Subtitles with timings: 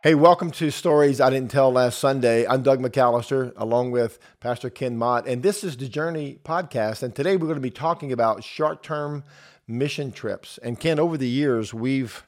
[0.00, 2.46] Hey, welcome to Stories I Didn't Tell Last Sunday.
[2.46, 7.02] I'm Doug McAllister, along with Pastor Ken Mott, and this is the Journey podcast.
[7.02, 9.24] And today we're going to be talking about short term
[9.66, 10.56] mission trips.
[10.62, 12.24] And Ken, over the years, we've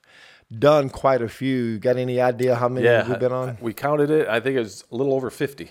[0.58, 1.78] done quite a few.
[1.78, 3.56] Got any idea how many Yeah, we've been on?
[3.60, 4.26] We counted it.
[4.26, 5.70] I think it was a little over 50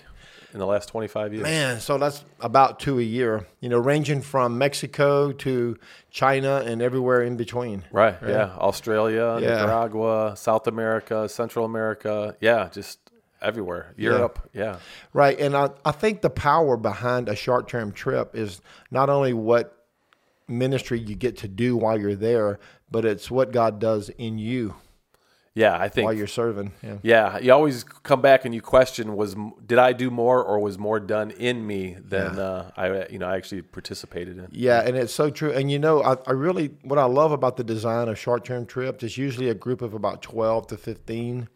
[0.52, 1.42] in the last 25 years.
[1.42, 5.76] Man, so that's about two a year, you know, ranging from Mexico to
[6.10, 7.84] China and everywhere in between.
[7.92, 8.16] Right.
[8.26, 8.50] Yeah.
[8.58, 9.56] Australia, Yeah.
[9.60, 12.36] Nicaragua, South America, Central America.
[12.40, 12.68] Yeah.
[12.72, 12.98] Just
[13.40, 13.94] everywhere.
[13.96, 14.50] Europe.
[14.52, 14.78] Yeah.
[15.12, 15.38] Right.
[15.38, 18.60] And I, I think the power behind a short term trip is
[18.90, 19.76] not only what
[20.48, 22.58] ministry you get to do while you're there,
[22.90, 24.74] but it's what God does in you
[25.54, 25.76] Yeah.
[25.76, 26.06] I think.
[26.06, 26.72] while you're serving.
[26.82, 26.98] Yeah.
[27.02, 27.38] yeah.
[27.38, 31.00] You always come back and you question: Was did I do more, or was more
[31.00, 34.48] done in me than uh, I, you know, I actually participated in?
[34.52, 35.52] Yeah, and it's so true.
[35.52, 38.66] And you know, I, I really, what I love about the design of short term
[38.66, 41.48] trips is usually a group of about 12 to 15,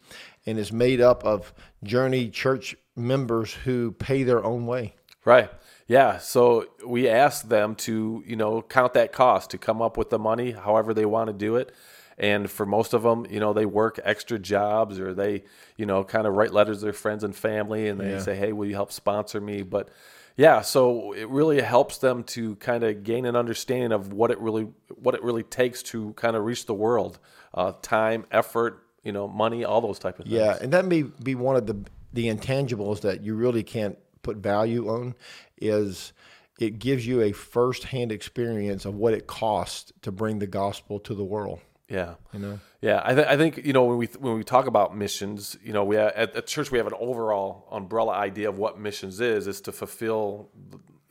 [0.45, 4.95] and it's made up of Journey church members who pay their own way.
[5.25, 5.49] Right.
[5.87, 6.19] Yeah.
[6.19, 10.19] So we ask them to, you know, count that cost to come up with the
[10.19, 11.73] money, however they want to do it.
[12.17, 15.43] And for most of them, you know, they work extra jobs or they,
[15.77, 18.19] you know, kind of write letters to their friends and family and they Yeah.
[18.19, 19.63] say, hey, will you help sponsor me?
[19.63, 19.89] But
[20.37, 24.39] yeah, so it really helps them to kind of gain an understanding of what it
[24.39, 27.19] really what it really takes to kind of reach the world,
[27.53, 30.35] uh, time, effort, you know, money, all those type of things.
[30.35, 31.77] Yeah, and that may be one of the
[32.13, 35.15] the intangibles that you really can't put value on
[35.57, 36.13] is
[36.59, 41.13] it gives you a first-hand experience of what it costs to bring the gospel to
[41.13, 41.59] the world.
[41.89, 42.15] Yeah.
[42.33, 44.95] You know, Yeah, I, th- I think you know when we when we talk about
[44.97, 48.57] missions, you know, we ha- at, at church we have an overall umbrella idea of
[48.57, 50.49] what missions is is to fulfill,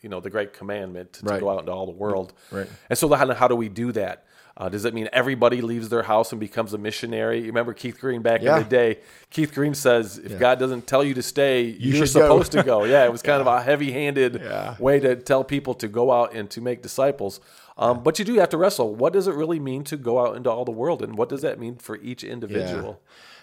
[0.00, 2.33] you know, the great commandment to, to go out into all the world.
[2.50, 2.66] Right.
[2.91, 4.25] And so how, how do we do that?
[4.56, 7.41] Uh, does it mean everybody leaves their house and becomes a missionary?
[7.41, 8.56] You remember Keith Green back Yeah.
[8.59, 9.00] in the day?
[9.31, 12.84] Keith Green says, if God doesn't tell you to stay, you are supposed to go.
[12.84, 14.76] Yeah, it was kind of a heavy-handed Yeah.
[14.78, 17.41] way to tell people to go out and to make disciples.
[17.77, 18.95] Um, but you do have to wrestle.
[18.95, 21.43] What does it really mean to go out into all the world, and what does
[21.43, 23.01] that mean for each individual?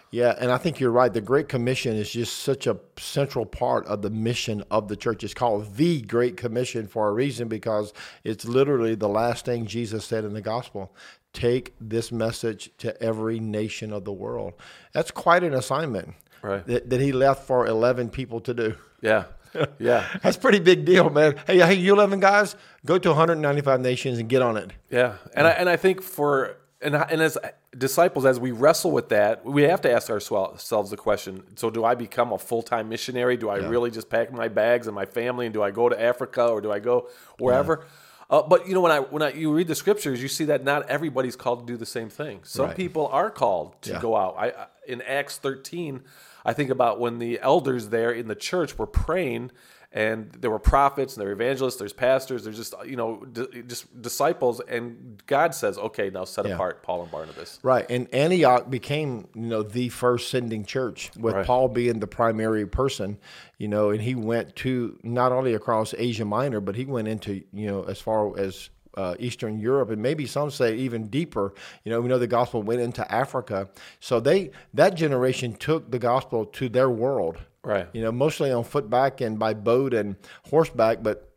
[0.09, 1.13] Yeah, and I think you're right.
[1.13, 5.23] The Great Commission is just such a central part of the mission of the church.
[5.23, 7.93] It's called the Great Commission for a reason because
[8.25, 10.93] it's literally the last thing Jesus said in the gospel.
[11.31, 14.53] Take this message to every nation of the world.
[14.91, 16.65] That's quite an assignment Right.
[16.67, 18.75] that, that he left for 11 people to do.
[18.99, 19.25] Yeah,
[19.79, 21.35] yeah, That's a pretty big deal, man.
[21.47, 24.71] Hey, hey, you 11 guys, go to 195 nations and get on it.
[24.89, 25.15] yeah.
[25.33, 27.37] And I and I think for and and as
[27.77, 31.83] disciples, as we wrestle with that, we have to ask ourselves the question: So, do
[31.85, 33.37] I become a full time missionary?
[33.37, 36.01] Do I really just pack my bags and my family, and do I go to
[36.01, 37.07] Africa or do I go
[37.37, 37.85] wherever?
[38.29, 40.63] Uh, but you know, when I when I you read the scriptures, you see that
[40.63, 42.39] not everybody's called to do the same thing.
[42.43, 42.75] Some Right.
[42.77, 43.99] people are called to Yeah.
[44.01, 44.35] go out.
[44.37, 46.01] I I- in Acts thirteen,
[46.45, 49.51] I think about when the elders there in the church were praying.
[49.93, 53.61] And there were prophets, and there were evangelists, there's pastors, there's just you know d-
[53.67, 56.53] just disciples, and God says, "Okay, now set Yeah.
[56.53, 61.35] apart Paul and Barnabas." Right, and Antioch became, you know, the first sending church with
[61.35, 61.45] Right.
[61.45, 63.17] Paul being the primary person,
[63.57, 67.43] you know, and he went to not only across Asia Minor, but he went into,
[67.51, 71.53] you know, as far as uh, Eastern Europe, and maybe some say even deeper.
[71.83, 73.69] You know, we know the gospel went into Africa,
[73.99, 77.37] so they that generation took the gospel to their world.
[77.63, 77.87] Right.
[77.93, 80.15] You know, mostly on footback and by boat and
[80.49, 81.29] horseback, but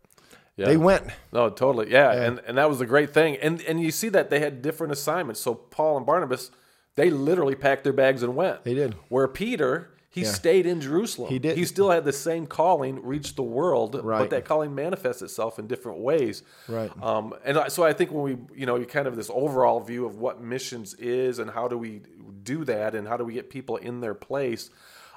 [0.57, 0.67] Yeah.
[0.67, 1.05] they went.
[1.33, 1.91] No, totally.
[1.91, 2.13] Yeah.
[2.13, 3.37] And and that was the great thing.
[3.43, 5.41] And and you see that they had different assignments.
[5.41, 6.51] So Paul and Barnabas,
[6.97, 8.65] they literally packed their bags and went.
[8.65, 8.95] They did.
[9.09, 11.29] Where Peter, he stayed in Jerusalem.
[11.31, 11.57] He did.
[11.59, 14.19] He still had the same calling, reached the world, Right.
[14.21, 16.43] but that calling manifests itself in different ways.
[16.69, 16.91] Right.
[17.03, 19.81] Um, and I- so I think when we, you know, you kind of this overall
[19.81, 22.01] view of what missions is and how do we
[22.45, 24.71] do that and how do we get people in their place,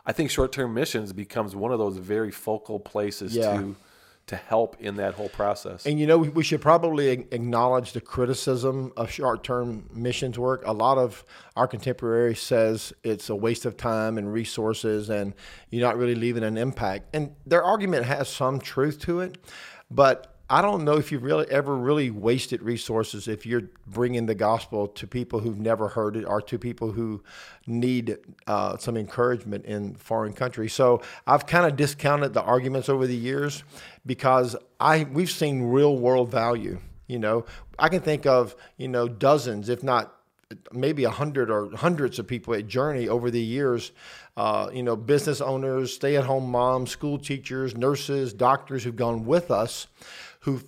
[0.06, 3.58] I think short-term missions becomes one of those very focal places Yeah.
[3.58, 3.76] to
[4.28, 5.86] to help in that whole process.
[5.86, 10.64] And you know, we should probably acknowledge the criticism of short-term missions work.
[10.66, 11.24] A lot of
[11.56, 15.34] our contemporary says it's a waste of time and resources, and
[15.70, 17.16] you're not really leaving an impact.
[17.16, 19.38] And their argument has some truth to it,
[19.90, 24.36] but I don't know if you've really ever really wasted resources if you're bringing the
[24.36, 27.22] gospel to people who've never heard it or to people who
[27.66, 30.72] need uh, some encouragement in foreign countries.
[30.72, 33.66] So I've kind of discounted the arguments over the years
[34.08, 36.80] because I we've seen real world value.
[37.08, 37.46] You know,
[37.78, 40.14] I can think of you know dozens, if not
[40.72, 43.92] maybe a hundred or hundreds of people at Journey over the years.
[44.38, 49.88] Uh, you know, business owners, stay-at-home moms, school teachers, nurses, doctors who've gone with us,
[50.42, 50.64] who've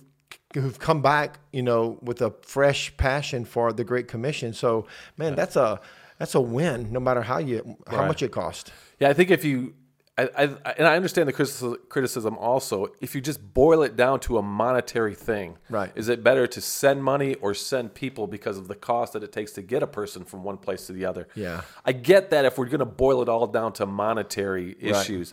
[0.54, 4.52] who've come back, you know, with a fresh passion for the Great Commission.
[4.52, 5.80] So, man, that's a
[6.18, 8.08] that's a win, no matter how you how Right.
[8.08, 8.72] much it cost.
[8.98, 9.74] Yeah, I think if you,
[10.18, 10.42] I, I,
[10.76, 12.88] and I understand the criticism, also.
[13.00, 15.92] If you just boil it down to a monetary thing, Right.
[15.94, 19.32] Is it better to send money or send people because of the cost that it
[19.32, 21.28] takes to get a person from one place to the other?
[21.34, 21.62] Yeah.
[21.84, 25.32] I get that if we're going to boil it all down to monetary issues.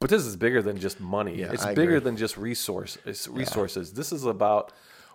[0.00, 1.36] But this is bigger than just money.
[1.36, 2.00] Yeah, it's I bigger agree.
[2.00, 3.92] than just resource it's resources.
[3.94, 4.72] This is about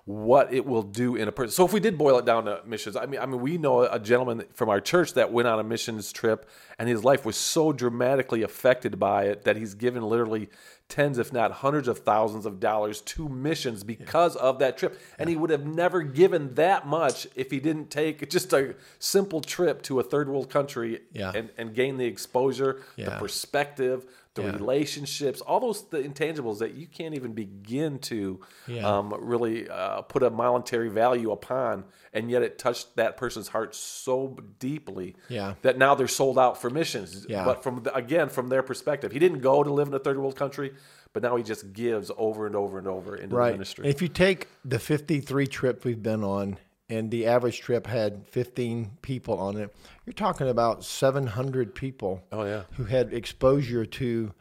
[0.10, 1.52] what it will do in a person.
[1.52, 3.84] So if we did boil it down to missions, I mean, I mean, we know
[3.84, 7.36] a gentleman from our church that went on a missions trip, and his life was
[7.36, 10.50] so dramatically affected by it that he's given literally
[10.88, 15.00] tens, if not hundreds of thousands of dollars to missions because of that trip.
[15.20, 19.42] And he would have never given that much if he didn't take just a simple
[19.42, 21.34] trip to a third world country Yeah.
[21.36, 24.08] and, and gain the exposure, the perspective,
[24.42, 24.56] the Yeah.
[24.58, 28.88] relationships, all those the intangibles that you can't even begin to Yeah.
[28.98, 33.76] um, really uh, put a monetary value upon, and yet it touched that person's heart
[33.76, 35.56] so deeply Yeah.
[35.62, 37.26] that now they're sold out for missions.
[37.28, 40.18] But from the, again, from their perspective, he didn't go to live in a third
[40.18, 40.74] world country,
[41.14, 43.52] but now he just gives over and over and over into the Right.
[43.54, 43.88] ministry.
[43.88, 46.58] If you take the 53 trips we've been on,
[46.90, 49.74] and the average trip had 15 people on it,
[50.06, 52.24] you're talking about 700 people.
[52.32, 52.64] Oh, yeah.
[52.72, 54.34] who had exposure to,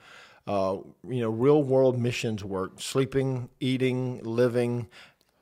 [0.46, 4.88] uh, you know, real world missions work, sleeping, eating, living,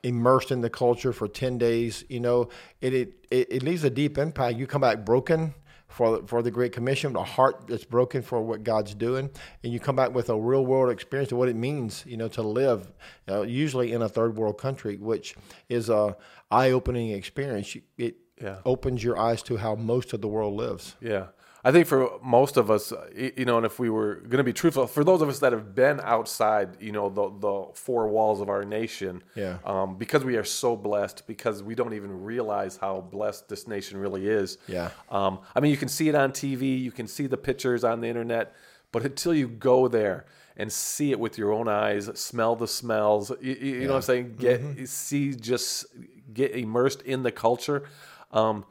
[0.03, 2.03] immersed in the culture for 10 days.
[2.09, 2.49] You know,
[2.81, 4.57] it it, it, it leaves a deep impact.
[4.57, 5.53] You come back broken.
[5.97, 9.31] For, for the Great Commission, a heart that's broken for what God's doing,
[9.63, 12.27] and you come back with a real world experience of what it means, you know,
[12.27, 12.91] to live,
[13.27, 15.33] uh, usually in a third world country, which
[15.69, 16.15] is a
[16.51, 17.75] eye opening experience.
[17.97, 18.57] It Yeah.
[18.63, 20.95] opens your eyes to how most of the world lives.
[21.01, 21.29] Yeah.
[21.63, 24.53] I think for most of us, you know, and if we were going to be
[24.53, 28.39] truthful, for those of us that have been outside, you know, the, the four walls
[28.41, 29.57] of our nation, Yeah.
[29.65, 33.97] um, because we are so blessed, because we don't even realize how blessed this nation
[33.99, 34.57] really is.
[34.67, 34.91] Yeah.
[35.09, 38.01] Um, I mean, you can see it on TV, you can see the pictures on
[38.01, 38.53] the internet,
[38.91, 40.25] but until you go there
[40.55, 43.95] and see it with your own eyes, smell the smells, you, you you know what
[43.97, 44.35] I'm saying?
[44.39, 44.85] Get Mm-hmm.
[44.85, 45.85] see, just
[46.33, 47.83] get immersed in the culture.
[48.31, 48.65] Um,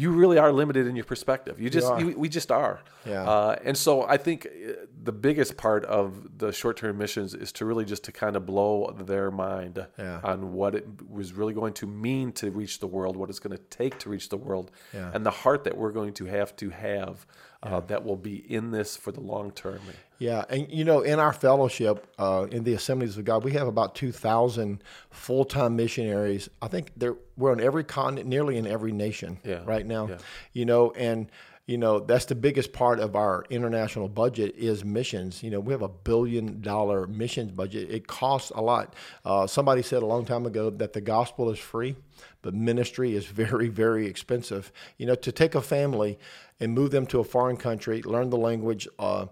[0.00, 1.54] you really are limited in your perspective.
[1.62, 2.00] You just, are.
[2.00, 2.76] you, we just are.
[3.04, 3.28] Yeah.
[3.32, 4.72] Uh, and so I think uh,
[5.08, 8.74] the biggest part of the short-term missions is to really just to kind of blow
[9.12, 10.20] their mind Yeah.
[10.32, 10.86] on what it
[11.18, 14.08] was really going to mean to reach the world, what it's going to take to
[14.14, 15.10] reach the world, Yeah.
[15.14, 17.26] and the heart that we're going to have to have
[17.62, 19.80] uh, that will be in this for the long term.
[20.18, 23.66] Yeah, and you know, in our fellowship, uh, in the Assemblies of God, we have
[23.66, 26.48] about two thousand full-time missionaries.
[26.60, 30.08] I think they're we're on every continent, nearly in every nation, Yeah, right now.
[30.08, 30.18] yeah.
[30.52, 31.30] You know, and
[31.70, 35.40] you know that's the biggest part of our international budget is missions.
[35.40, 37.88] You know, we have a billion-dollar missions budget.
[37.88, 38.94] It costs a lot.
[39.24, 41.94] Uh, somebody said a long time ago that the gospel is free,
[42.42, 44.72] but ministry is very, very expensive.
[44.98, 46.18] You know, to take a family
[46.58, 48.88] and move them to a foreign country, learn the language.
[48.98, 49.26] Uh,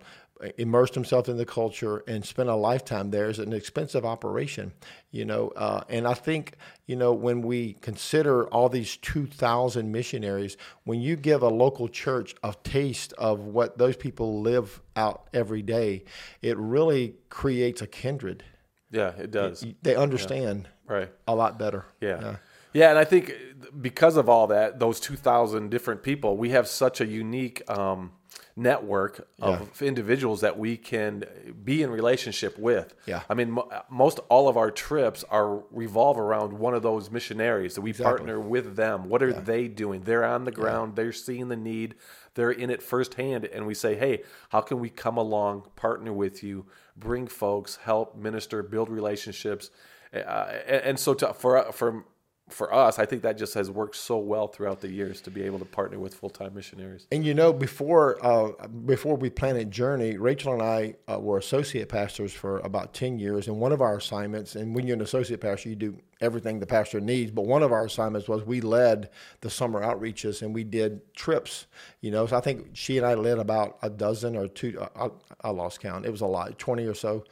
[0.56, 4.72] immerse himself in the culture and spent a lifetime there is an expensive operation,
[5.10, 5.48] you know.
[5.56, 6.54] Uh, and I think,
[6.86, 12.34] you know, when we consider all these 2,000 missionaries, when you give a local church
[12.42, 16.04] a taste of what those people live out every day,
[16.42, 18.44] it really creates a kindred.
[18.90, 19.64] Yeah, it does.
[19.82, 21.10] They understand Right.
[21.26, 21.84] a lot better.
[22.00, 22.36] Yeah.
[22.72, 22.90] yeah.
[22.90, 23.34] and I think
[23.80, 28.12] because of all that, those 2,000 different people, we have such a unique um,
[28.58, 31.24] network of individuals that we can
[31.64, 32.94] be in relationship with.
[33.06, 33.22] Yeah.
[33.28, 37.76] I mean, mo- most all of our trips are revolve around one of those missionaries.
[37.76, 39.08] that we partner with them.
[39.08, 40.02] What are they doing?
[40.02, 40.96] They're on the ground.
[40.96, 41.94] They're seeing the need.
[42.34, 46.42] They're in it firsthand, and we say, "Hey, how can we come along, partner with
[46.42, 49.70] you, bring folks, help minister, build relationships?"
[50.12, 50.18] Uh,
[50.66, 52.04] and, and so to, for for
[52.48, 55.42] for us, I think that just has worked so well throughout the years to be
[55.42, 57.06] able to partner with full time missionaries.
[57.12, 61.88] And you know, before uh, before we planted Journey, Rachel and I uh, were associate
[61.88, 63.48] pastors for about ten years.
[63.48, 66.66] And one of our assignments, and when you're an associate pastor, you do everything the
[66.66, 67.30] pastor needs.
[67.30, 71.66] But one of our assignments was we led the summer outreaches and we did trips.
[72.00, 74.80] You know, so I think she and I led about a dozen or two.
[74.96, 75.08] I,
[75.42, 76.06] I lost count.
[76.06, 77.24] It was a lot, twenty or so.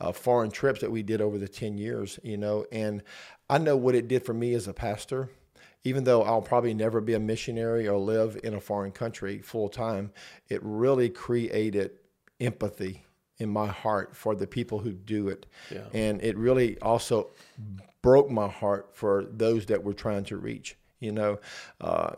[0.00, 3.04] Uh, foreign trips that we did over the 10 years, you know, and
[3.48, 5.30] I know what it did for me as a pastor
[5.84, 9.68] even though I'll probably never be a missionary or live in a foreign country full
[9.68, 10.12] time,
[10.48, 11.92] it really created
[12.40, 13.04] empathy
[13.38, 15.46] in my heart for the people who do it.
[15.70, 15.86] Yeah.
[15.92, 17.30] And it really also
[18.00, 20.76] broke my heart for those that we're trying to reach.
[21.00, 21.40] You know,
[21.80, 22.12] uh,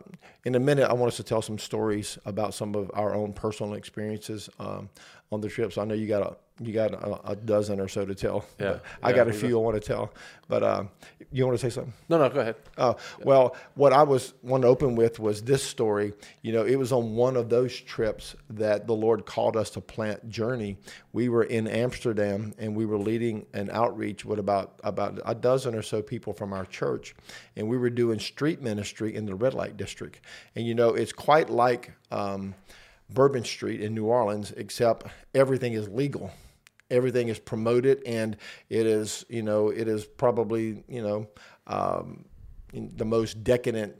[0.44, 3.32] in a minute, I want us to tell some stories about some of our own
[3.32, 4.90] personal experiences um,
[5.32, 5.78] on the trips.
[5.78, 8.44] I know you got you got a, a dozen or so to tell.
[8.60, 10.12] Yeah, But I got a few I want to tell.
[10.46, 10.90] But um,
[11.32, 11.92] you want to say something?
[12.08, 12.56] No, no, go ahead.
[12.78, 12.94] Uh,
[13.24, 16.12] well, what I was want to open with was this story.
[16.42, 19.80] You know, it was on one of those trips that the Lord called us to
[19.80, 20.76] plant Journey.
[21.12, 25.74] We were in Amsterdam and we were leading an outreach with about about a dozen
[25.74, 27.16] or so people from our church,
[27.56, 30.20] and we were doing street ministry in the red light district.
[30.54, 32.54] And you know, it's quite like um,
[33.10, 36.30] Bourbon Street in New Orleans, except everything is legal
[36.90, 38.36] everything is promoted and
[38.68, 41.26] it is you know it is probably you know
[41.66, 42.24] um,
[42.72, 43.94] the most decadent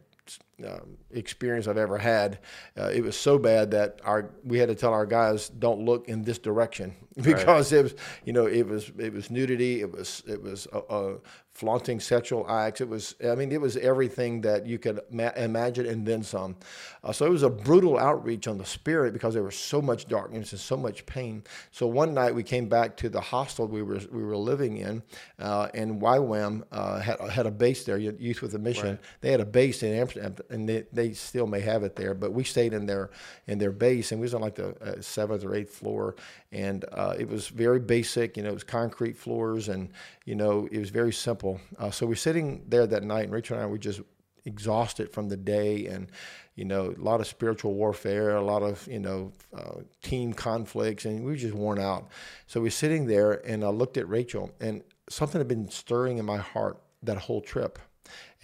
[0.67, 2.39] um, experience I've ever had.
[2.79, 6.09] Uh, it was so bad that our we had to tell our guys don't look
[6.09, 7.79] in this direction because right.
[7.79, 7.95] it was
[8.25, 11.19] you know it was it was nudity it was it was uh, uh,
[11.53, 15.87] flaunting sexual acts it was I mean it was everything that you could ma- imagine
[15.87, 16.57] and then some.
[17.03, 20.09] Uh, so it was a brutal outreach on the spirit because there was so much
[20.09, 21.45] darkness and so much pain.
[21.71, 25.03] So one night we came back to the hostel we were we were living in,
[25.39, 28.91] uh, and YWAM uh, had had a base there, Youth with a Mission.
[28.91, 29.01] Right.
[29.21, 32.15] They had a base in Amsterdam, and they, they still may have it there.
[32.15, 33.11] But we stayed in their
[33.47, 36.17] in their base, and we was on like the uh, seventh or eighth floor,
[36.53, 38.37] and uh, it was very basic.
[38.37, 39.91] You know, it was concrete floors, and
[40.25, 41.61] you know, it was very simple.
[41.79, 44.01] Uh, so we're sitting there that night, and Rachel and I were just
[44.45, 46.09] exhausted from the day, and
[46.55, 51.05] you know, a lot of spiritual warfare, a lot of you know, uh, team conflicts,
[51.05, 52.09] and we were just worn out.
[52.47, 56.25] So we're sitting there, and I looked at Rachel, and something had been stirring in
[56.25, 57.79] my heart that whole trip.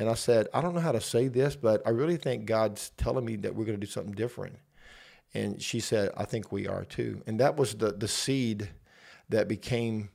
[0.01, 2.91] And I said, I don't know how to say this, but I really think God's
[2.97, 4.57] telling me that we're going to do something different.
[5.35, 7.23] And she said, I think we are too.
[7.27, 8.71] And that was the, the seed
[9.29, 10.09] that became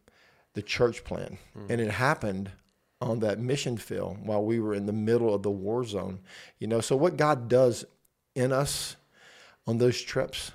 [0.55, 1.37] the church plan.
[1.55, 1.69] Mm.
[1.69, 2.51] And it happened
[2.99, 6.19] on that mission field while we were in the middle of the war zone.
[6.59, 7.85] You know, so what God does
[8.33, 8.95] in us
[9.67, 10.51] on those trips,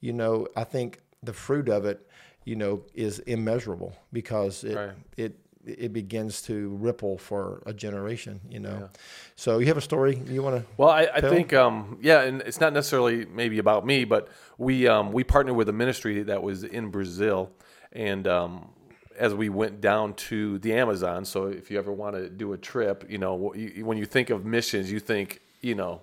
[0.00, 2.06] you know, I think the fruit of it,
[2.44, 4.92] you know, is immeasurable because it right.
[5.16, 8.78] it it begins to ripple for a generation, you know.
[8.80, 8.86] Yeah.
[9.36, 10.70] So you have a story you want to?
[10.76, 14.28] Well, I, I think, um, yeah, and it's not necessarily maybe about me, but
[14.58, 17.50] we um, we partnered with a ministry that was in Brazil,
[17.92, 18.70] and um,
[19.18, 21.24] as we went down to the Amazon.
[21.24, 24.44] So if you ever want to do a trip, you know, when you think of
[24.44, 26.00] missions, you think, you know,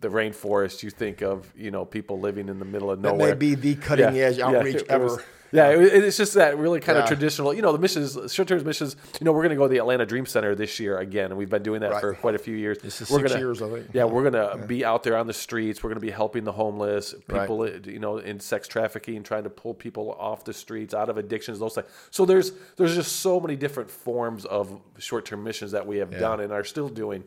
[0.00, 3.28] the rainforest, you think of you know people living in the middle of nowhere.
[3.28, 5.04] That may be the cutting yeah, edge outreach yeah, ever.
[5.06, 5.22] Was,
[5.54, 7.04] yeah, it, it's just that really kind yeah.
[7.04, 7.54] of traditional.
[7.54, 8.96] You know, the missions, short term missions.
[9.20, 11.36] You know, we're going to go to the Atlanta Dream Center this year again, and
[11.36, 12.00] we've been doing that right.
[12.00, 12.78] for quite a few years.
[12.78, 13.86] This is we're 6 gonna, years, I think.
[13.92, 15.82] Yeah, we're going to be out there on the streets.
[15.82, 17.86] We're going to be helping the homeless, people, right.
[17.86, 21.60] you know, in sex trafficking, trying to pull people off the streets, out of addictions,
[21.60, 21.86] those things.
[22.10, 26.10] So there's there's just so many different forms of short term missions that we have
[26.10, 27.22] done and are still doing.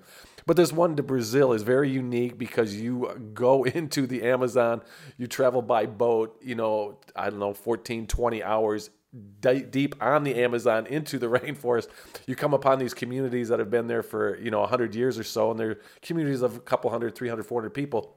[0.48, 4.82] But this one to Brazil is very unique because you go into the Amazon,
[5.18, 8.90] you travel by boat, you know, I don't know, 14, 20 hours
[9.42, 11.90] deep on the Amazon into the rainforest,
[12.28, 15.24] you come upon these communities that have been there for, you know, 100 years or
[15.24, 18.16] so, and they're communities of a couple hundred, 300, 400 people.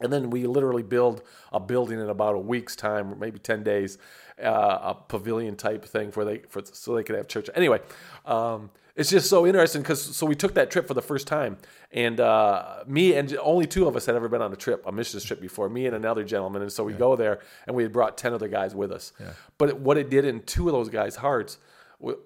[0.00, 3.98] And then we literally build a building in about a week's time, maybe 10 days,
[4.42, 7.48] uh, a pavilion type thing for they for so they could have church.
[7.54, 7.80] Anyway,
[8.26, 11.56] um, it's just so interesting because so we took that trip for the first time,
[11.92, 14.92] and uh, me and only two of us had ever been on a trip, a
[14.92, 15.68] missions trip before.
[15.68, 16.98] Me and another gentleman, and so we yeah.
[16.98, 19.12] go there, and we had brought ten other guys with us.
[19.18, 19.32] Yeah.
[19.58, 21.58] But what it did in two of those guys' hearts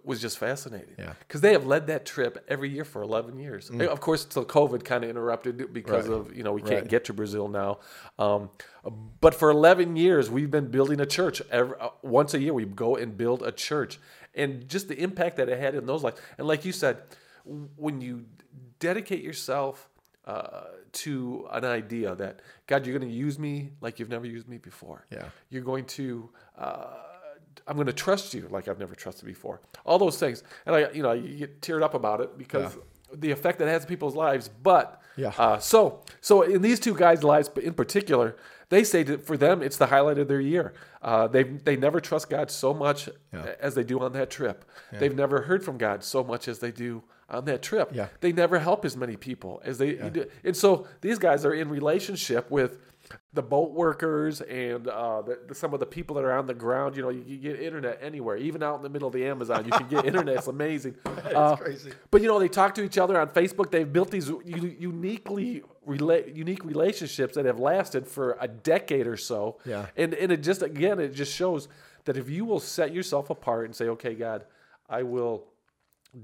[0.05, 0.95] was just fascinating.
[0.99, 1.13] Yeah.
[1.21, 3.69] Because they have led that trip every year for 11 years.
[3.69, 3.87] Mm.
[3.87, 6.17] Of course, till COVID kind of interrupted because right.
[6.17, 6.89] of, you know, we can't right.
[6.89, 7.81] get to Brazil now.
[8.19, 8.49] Um,
[9.21, 11.43] but for 11 years, we've been building a church.
[11.51, 13.99] Every, uh, once a year, we go and build a church
[14.37, 16.21] and just the impact that it had in those lives.
[16.39, 16.99] And like you said,
[17.77, 18.27] when you
[18.79, 19.89] dedicate yourself
[20.27, 24.49] uh, to an idea that God, you're going to use me like you've never used
[24.49, 25.07] me before.
[25.11, 26.31] Yeah, you're going to.
[26.59, 26.87] Uh,
[27.67, 29.61] I'm going to trust you like I've never trusted before.
[29.85, 33.17] All those things, and I, you know, you get teared up about it because yeah.
[33.19, 34.49] the effect that it has in people's lives.
[34.49, 38.37] But yeah, uh, so so in these two guys' lives, but in particular,
[38.69, 40.75] they say that for them it's the highlight of their year.
[41.03, 43.55] Uh, they they never trust God so much yeah.
[43.61, 44.65] as they do on that trip.
[44.93, 44.99] Yeah.
[44.99, 47.91] They've never heard from God so much as they do on that trip.
[47.93, 48.09] Yeah.
[48.21, 50.27] They never help as many people as they do.
[50.45, 52.79] And so these guys are in relationship with
[53.33, 56.55] the boat workers and uh, the, the, some of the people that are on the
[56.55, 56.97] ground.
[56.97, 59.65] You know, you, you, get internet anywhere, even out in the middle of the Amazon.
[59.65, 60.37] You can get internet.
[60.37, 60.95] It's amazing.
[61.07, 61.93] uh, crazy.
[62.11, 63.71] But you know, they talk to each other on Facebook.
[63.71, 69.59] They've built these uniquely rela- unique relationships that have lasted for a decade or so.
[69.65, 69.87] Yeah.
[69.97, 71.69] And and it just again, it just shows
[72.05, 74.45] that if you will set yourself apart and say, okay, God,
[74.89, 75.45] I will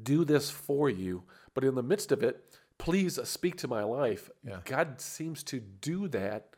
[0.03, 1.25] do this for you,
[1.55, 2.43] but in the midst of it,
[2.79, 4.31] please speak to my life.
[4.47, 4.59] Yeah.
[4.65, 6.52] God seems to do that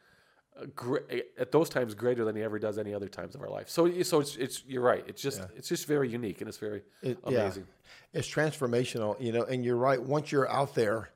[1.38, 3.68] at those times greater than he ever does any other times of our life.
[3.68, 5.04] So, so it's, it's you're right.
[5.06, 7.66] It's just it's just very unique and it's very It- amazing.
[7.66, 8.20] Yeah.
[8.20, 10.00] It's transformational, you know, and you're right.
[10.00, 11.10] Once you're out there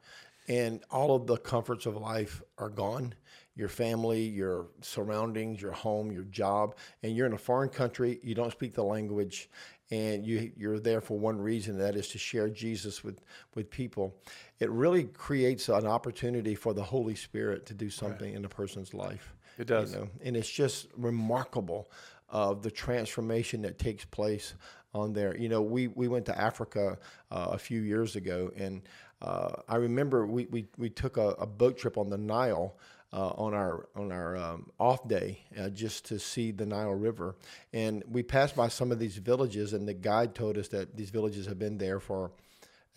[0.49, 3.14] and all of the comforts of life are gone,
[3.54, 8.35] your family, your surroundings, your home, your job, and you're in a foreign country, you
[8.35, 9.49] don't speak the language,
[9.90, 13.21] and you, you're there for one reason, that is to share Jesus with,
[13.54, 14.14] with people.
[14.60, 18.92] It really creates an opportunity for the Holy Spirit to do something in a person's
[18.92, 19.34] life.
[19.56, 19.92] It does.
[19.92, 21.90] You know, and it's just remarkable
[22.28, 24.54] of the transformation that takes place
[24.94, 25.36] on there.
[25.36, 26.98] You know, we, we went to Africa
[27.30, 28.82] uh, a few years ago, and
[29.22, 32.76] uh, I remember we, we, we took a, a boat trip on the Nile.
[33.10, 37.36] Uh, on our on our um, off day, uh, just to see the Nile River,
[37.72, 41.08] and we passed by some of these villages, and the guide told us that these
[41.08, 42.32] villages have been there for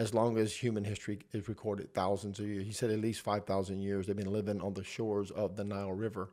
[0.01, 2.65] as long as human history is recorded, thousands of years.
[2.65, 5.91] He said at least 5,000 years they've been living on the shores of the Nile
[5.91, 6.31] River.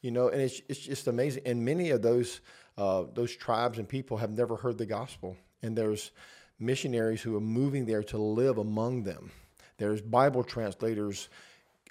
[0.00, 1.42] You know, and it's, it's just amazing.
[1.44, 2.40] And many of those,
[2.78, 5.36] uh, those tribes and people have never heard the gospel.
[5.62, 6.12] And there's
[6.58, 9.30] missionaries who are moving there to live among them.
[9.76, 11.28] There's Bible translators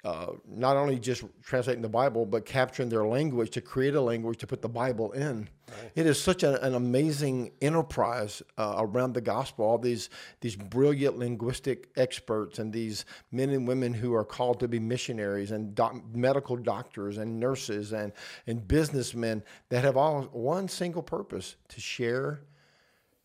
[0.04, 4.38] uh, not only just translating the Bible, but capturing their language to create a language
[4.38, 5.48] to put the Bible in.
[5.94, 9.66] It is such a, an amazing enterprise uh, around the gospel.
[9.66, 14.68] All these these brilliant linguistic experts and these men and women who are called to
[14.68, 18.12] be missionaries and doc- medical doctors and nurses and
[18.46, 22.40] and businessmen that have all one single purpose to share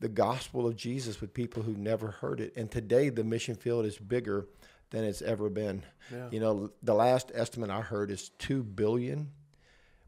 [0.01, 2.53] the gospel of Jesus with people who never heard it.
[2.55, 4.45] And today the mission field is bigger
[4.91, 5.83] than it's ever been.
[6.11, 6.29] Yeah.
[6.31, 9.31] You know, the last estimate I heard is 2 billion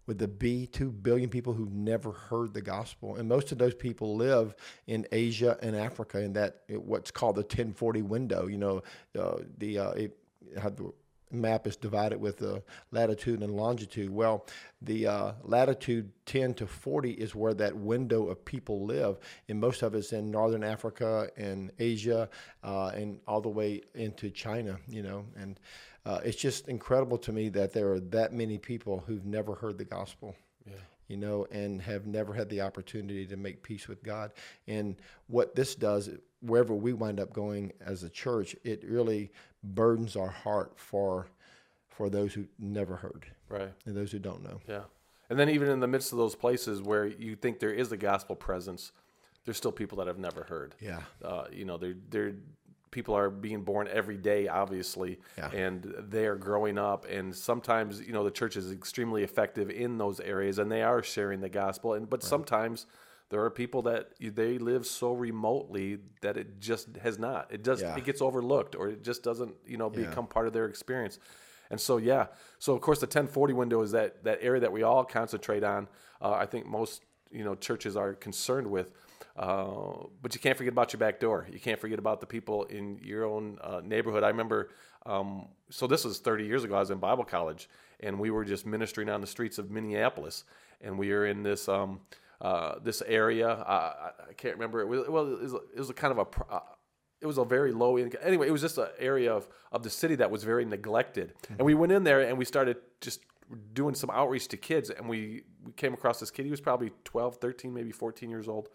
[0.06, 3.18] with the B, 2 billion people who've never heard the gospel.
[3.18, 4.56] And most of those people live
[4.88, 8.48] in Asia and Africa in that what's called the 1040 window.
[8.48, 8.84] You know,
[9.20, 10.18] uh, the uh, it,
[10.58, 10.94] how the
[11.32, 14.10] map is divided with the latitude and longitude.
[14.10, 14.46] Well,
[14.82, 19.18] the uh, latitude 10 to 40 is where that window of people live,
[19.50, 22.30] and most of it's in northern Africa and Asia,
[22.64, 24.78] uh, and all the way into China.
[24.88, 25.60] You know, and
[26.06, 29.78] uh, it's just incredible to me that there are that many people who've never heard
[29.78, 30.36] the gospel.
[30.66, 30.76] Yeah.
[31.08, 34.34] You know, and have never had the opportunity to make peace with God.
[34.68, 36.10] And what this does,
[36.42, 39.32] wherever we wind up going as a church, it really
[39.64, 41.28] burdens our heart for
[41.90, 43.74] for those who never heard Right.
[43.86, 44.60] and those who don't know.
[44.68, 44.82] Yeah.
[45.32, 47.98] And then even in the midst of those places where you think there is a
[47.98, 48.92] gospel presence,
[49.46, 50.76] there's still people that have never heard.
[50.80, 51.02] Yeah.
[51.26, 52.34] Uh, you know, they're, they're,
[52.92, 55.50] people are being born every day, obviously, Yeah.
[55.52, 57.06] and they are growing up.
[57.10, 61.02] And sometimes, you know, the church is extremely effective in those areas and they are
[61.02, 61.94] sharing the gospel.
[61.96, 62.86] And, but sometimes
[63.30, 67.82] there are people that they live so remotely that it just has not, it does,
[67.82, 67.96] Yeah.
[67.98, 70.08] it gets overlooked or it just doesn't, you know, Yeah.
[70.10, 71.20] become part of their experience.
[71.70, 72.28] And so, yeah.
[72.60, 75.90] So, of course, the 1040 window is that, that area that we all concentrate on.
[76.22, 78.94] Uh, I think most, you know, churches are concerned with.
[79.36, 81.46] Uh, but you can't forget about your back door.
[81.52, 84.24] You can't forget about the people in your own uh, neighborhood.
[84.24, 84.70] I remember,
[85.06, 86.76] um, so this was 30 years ago.
[86.76, 90.46] I was in Bible college, and we were just ministering on the streets of Minneapolis,
[90.82, 92.00] and we were in this um,
[92.42, 93.50] uh, this area.
[93.50, 94.82] Uh, I, can't remember.
[94.82, 96.54] It was, well, it was, it was a kind of a.
[96.54, 96.60] Uh,
[97.20, 98.22] it was a very low income.
[98.24, 101.34] Anyway, it was just an area of, of the city that was very neglected.
[101.50, 103.22] And we went in there and we started just
[103.74, 104.92] doing some outreach to kids.
[104.92, 106.46] And we, we came across this kid.
[106.46, 108.70] He was probably 12, 13, maybe 14 years old.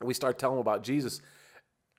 [0.00, 1.20] And we started telling him about Jesus.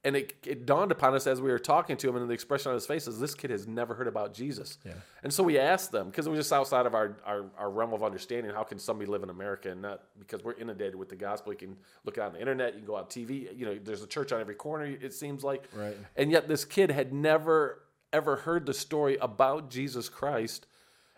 [0.05, 2.69] And it, it dawned upon us as we were talking to him, and the expression
[2.69, 4.77] on his face is, this kid has never heard about Jesus.
[5.23, 7.91] And so we asked them, because it was just outside of our, our, our realm
[7.91, 11.17] of understanding, how can somebody live in America and not, because we're inundated with the
[11.17, 14.01] gospel, you can look on the internet, you can go on TV, you know, there's
[14.01, 15.67] a church on every corner, it seems like.
[15.73, 15.97] Right.
[16.15, 17.83] And yet this kid had never,
[18.13, 20.65] ever heard the story about Jesus Christ.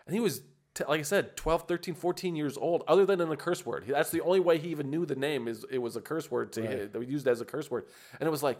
[0.06, 0.42] And he was,
[0.74, 3.84] t- like I said, 12, 13, 14 years old, other than in a curse word.
[3.88, 6.52] That's the only way he even knew the name is it was a curse word
[6.54, 7.86] to him, that we used as a curse word.
[8.20, 8.58] And it was like,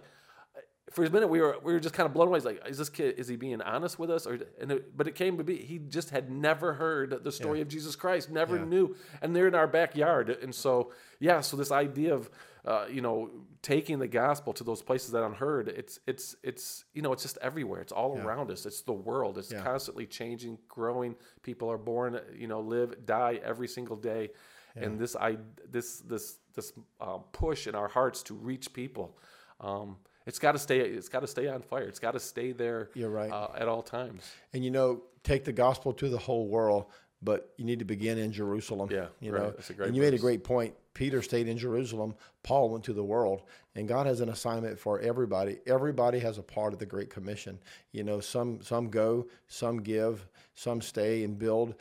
[0.90, 2.38] for a minute we were we were just kind of blown away.
[2.38, 4.26] He's like, is this kid is he being honest with us?
[4.26, 7.60] Or and it, but it came to be he just had never heard the story
[7.62, 8.64] of Jesus Christ, never Yeah.
[8.64, 10.28] knew, and they're in our backyard.
[10.28, 12.28] And so yeah, so this idea of
[12.64, 17.02] uh, you know taking the gospel to those places that unheard, it's it's it's you
[17.02, 17.80] know it's just everywhere.
[17.80, 18.66] It's all around us.
[18.66, 19.38] It's the world.
[19.38, 19.62] It's Yeah.
[19.62, 21.16] constantly changing, growing.
[21.42, 24.30] People are born, you know, live, die every single day.
[24.74, 25.36] And this I
[25.70, 29.18] this this this um, push in our hearts to reach people.
[29.60, 30.80] Um, it's got to stay.
[30.80, 31.82] It's got to stay on fire.
[31.82, 32.88] It's got to stay there.
[32.94, 33.30] You're right.
[33.30, 34.30] uh, at all times.
[34.54, 36.86] And you know, take the gospel to the whole world,
[37.20, 38.88] but you need to begin in Jerusalem.
[38.90, 39.42] Yeah, you right.
[39.42, 39.50] know.
[39.50, 40.74] That's a great and you made a great point.
[40.94, 42.14] Peter stayed in Jerusalem.
[42.42, 43.42] Paul went to the world,
[43.74, 45.58] and God has an assignment for everybody.
[45.66, 47.58] Everybody has a part of the Great Commission.
[47.92, 51.74] You know, some some go, some give, some stay and build.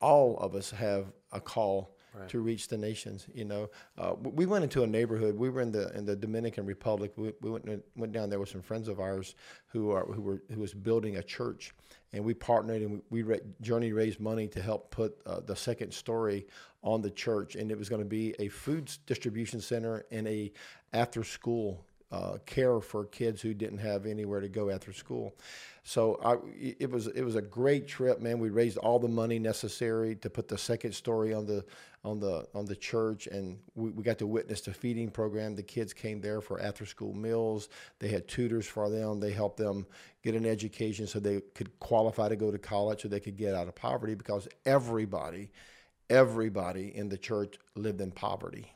[0.00, 1.96] all of us have a call
[2.28, 3.26] to reach the nations.
[3.32, 5.36] You know, uh, we went into a neighborhood.
[5.36, 7.12] We were in the in the Dominican Republic.
[7.16, 9.34] We, we went went down there with some friends of ours
[9.68, 11.74] who are who were who was building a church,
[12.12, 15.92] and we partnered and we, we journey raised money to help put uh, the second
[15.92, 16.46] story
[16.82, 20.52] on the church, and it was going to be a food distribution center and a
[20.92, 25.34] after school uh, care for kids who didn't have anywhere to go after school.
[25.84, 28.38] So I, it was it was a great trip, man.
[28.38, 31.64] We raised all the money necessary to put the second story on the
[32.04, 35.54] on the on the church, and we, we got to witness the feeding program.
[35.54, 37.68] The kids came there for after school meals.
[37.98, 39.20] They had tutors for them.
[39.20, 39.86] They helped them
[40.22, 43.54] get an education so they could qualify to go to college, so they could get
[43.54, 44.14] out of poverty.
[44.14, 45.50] Because everybody,
[46.10, 48.72] everybody in the church lived in poverty,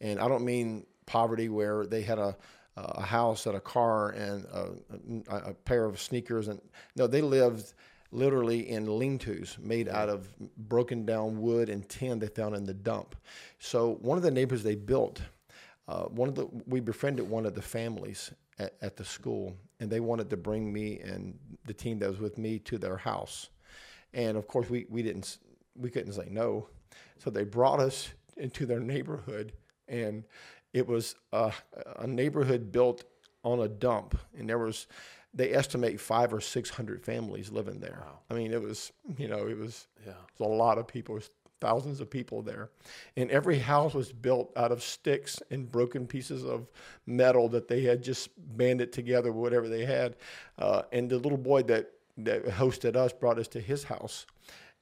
[0.00, 2.36] and I don't mean poverty where they had a
[2.76, 6.60] a house and a car and a, a, pair of sneakers and
[6.94, 7.72] no they lived
[8.12, 10.28] literally in lean-tos made out of
[10.68, 13.16] broken down wood and tin they found in the dump.
[13.58, 15.20] So one of the neighbors they built
[15.88, 19.90] uh, one of the we befriended one of the families at, at the school and
[19.90, 23.50] they wanted to bring me and the team that was with me to their house.
[24.12, 25.38] And of course we, we didn't
[25.76, 26.68] we couldn't say no.
[27.18, 29.52] So they brought us into their neighborhood
[29.88, 30.24] and
[30.76, 31.52] it was a,
[31.96, 33.04] a neighborhood built
[33.42, 34.86] on a dump, and there was
[35.32, 38.00] they estimate five or six hundred families living there.
[38.00, 38.18] Wow.
[38.30, 40.12] I mean, it was you know it was yeah.
[40.12, 41.18] it was a lot of people.
[41.58, 42.68] thousands of people there,
[43.16, 46.68] and every house was built out of sticks and broken pieces of
[47.06, 50.16] metal that they had just banded together, whatever they had.
[50.58, 51.84] Uh, and the little boy that
[52.18, 54.26] that hosted us brought us to his house,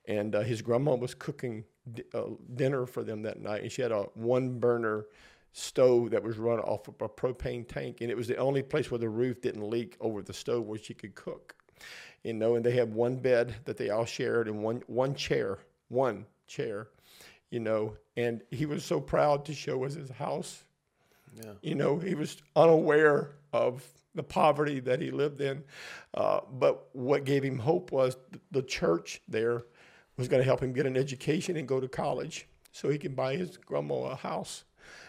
[0.06, 3.82] and uh, his grandma was cooking d- uh, dinner for them that night, and she
[3.82, 5.06] had a one burner
[5.56, 8.90] stove that was run off of a propane tank, and it was the only place
[8.90, 11.54] where the roof didn't leak over the stove where she could cook.
[12.24, 15.58] You know, and they had one bed that they all shared and one one chair,
[15.88, 16.88] one chair,
[17.50, 20.64] you know, and he was so proud to show us his house.
[21.36, 21.52] Yeah.
[21.62, 25.62] You know, he was unaware of the poverty that he lived in.
[26.14, 28.16] Uh, but what gave him hope was
[28.50, 29.62] the church there
[30.16, 33.14] was going to help him get an education and go to college so he can
[33.14, 34.64] buy his grandma a house.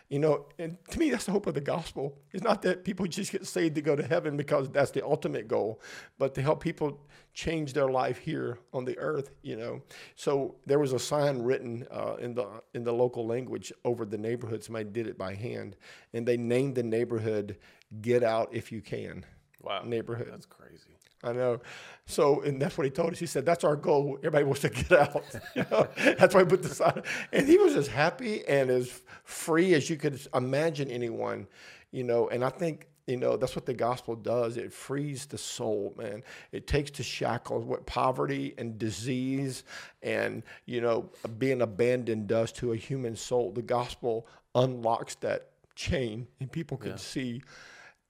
[0.09, 2.19] You know, and to me, that's the hope of the gospel.
[2.31, 5.47] It's not that people just get saved to go to heaven because that's the ultimate
[5.47, 5.81] goal,
[6.19, 7.01] but to help people
[7.33, 9.31] change their life here on the earth.
[9.41, 9.81] You know,
[10.15, 14.17] so there was a sign written uh, in the in the local language over the
[14.17, 14.63] neighborhood.
[14.63, 15.75] Somebody did it by hand,
[16.13, 17.57] and they named the neighborhood
[18.01, 19.25] "Get Out If You Can."
[19.61, 20.27] Wow, neighborhood.
[20.31, 20.94] That's crazy.
[21.25, 21.59] I know.
[22.05, 23.19] So, and that's what he told us.
[23.19, 24.17] He said, "That's our goal.
[24.19, 25.23] Everybody wants to get out."
[25.55, 27.01] You know, that's why I put this on."
[27.33, 31.47] And he was as happy and as free as you could imagine anyone.
[31.91, 34.57] You know, and I think you know that's what the gospel does.
[34.57, 36.21] It frees the soul, man.
[36.51, 39.63] It takes the shackles what poverty and disease
[40.03, 41.09] and you know
[41.39, 43.51] being abandoned does to a human soul.
[43.51, 46.97] The gospel unlocks that chain, and people can yeah.
[46.97, 47.41] see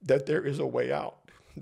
[0.04, 1.18] that there is a way out.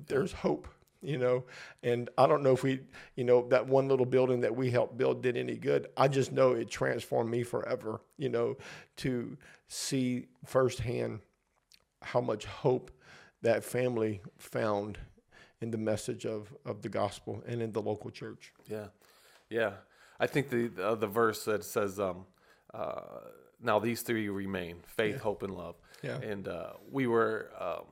[0.08, 0.68] There's hope
[1.04, 1.44] you know?
[1.82, 2.80] And i don't know if we
[3.16, 5.88] you know that one little building that we helped build did any good.
[5.98, 8.58] I just know it transformed me forever you know
[8.98, 9.38] to
[9.68, 11.20] see firsthand
[12.02, 12.92] how much hope
[13.42, 14.98] that family found
[15.62, 18.54] in the message of of the gospel and in the local church.
[18.70, 18.88] Yeah.
[19.50, 19.74] Yeah.
[20.20, 22.26] I think the uh, the verse that says um
[22.74, 23.02] uh,
[23.62, 25.22] now these three remain faith yeah.
[25.22, 25.76] hope and love.
[26.02, 26.18] Yeah.
[26.18, 27.86] And uh, we were um,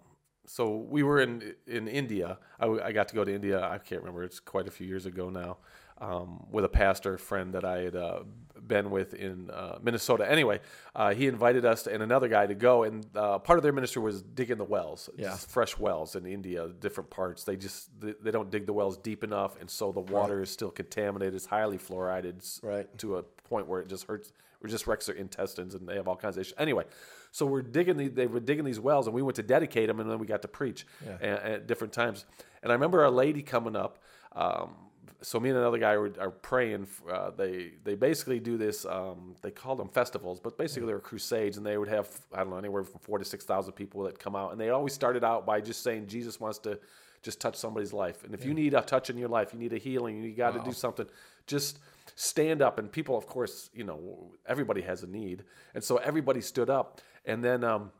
[0.46, 2.38] so we were in in India.
[2.60, 3.62] I, I, got to go to India.
[3.64, 4.24] I can't remember.
[4.24, 5.58] It's quite a few years ago now.
[6.00, 8.24] Um, with a pastor friend that I had uh,
[8.68, 10.28] been with in uh, Minnesota.
[10.28, 10.60] Anyway,
[10.96, 14.02] uh, he invited us and another guy to go, and uh, part of their ministry
[14.02, 15.36] was digging the wells, yeah.
[15.36, 17.44] fresh wells in India, different parts.
[17.44, 20.44] They just they, they, don't dig the wells deep enough, and so the water right.
[20.44, 21.36] is still contaminated.
[21.36, 22.98] It's highly fluoridated, right.
[22.98, 24.32] to a point where it just hurts
[24.64, 26.54] or just wrecks their intestines, and they have all kinds of issues.
[26.58, 26.86] Anyway,
[27.32, 27.98] so we're digging.
[27.98, 30.28] The, they were digging these wells, and we went to dedicate them, and then we
[30.28, 31.14] got to preach yeah.
[31.22, 32.26] at, at, different times.
[32.62, 34.00] And I remember a lady coming up.
[34.34, 34.76] Um,
[35.22, 36.88] so me and another guy are, are praying.
[37.10, 38.86] Uh, they they basically do this.
[38.86, 42.40] Um, they called them festivals, but basically they were crusades, and they would have I
[42.40, 44.94] don't know anywhere from four to six thousand people that come out, and they always
[44.94, 46.80] started out by just saying Jesus wants to
[47.22, 48.48] just touch somebody's life, and if yeah.
[48.48, 50.66] you need a touch in your life, you need a healing, you got to wow.
[50.66, 51.06] do something.
[51.48, 51.80] Just
[52.16, 56.42] stand up and people of course you know everybody has a need and so everybody
[56.42, 57.92] stood up and then um,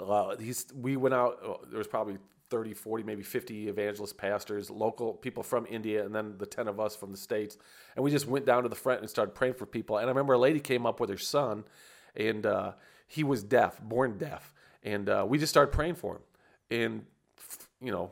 [0.00, 2.18] uh, he's, we went out uh, there was probably
[2.50, 6.80] 30 40 maybe 50 evangelist pastors local people from india and then the 10 of
[6.80, 7.56] us from the states.
[7.94, 9.98] And we just went down to the front and started praying for people.
[9.98, 11.64] And i remember a lady came up with her son
[12.16, 12.72] and uh,
[13.06, 14.54] he was deaf born deaf.
[14.82, 16.22] And uh, we just started praying for him.
[16.70, 17.04] And
[17.80, 18.10] you know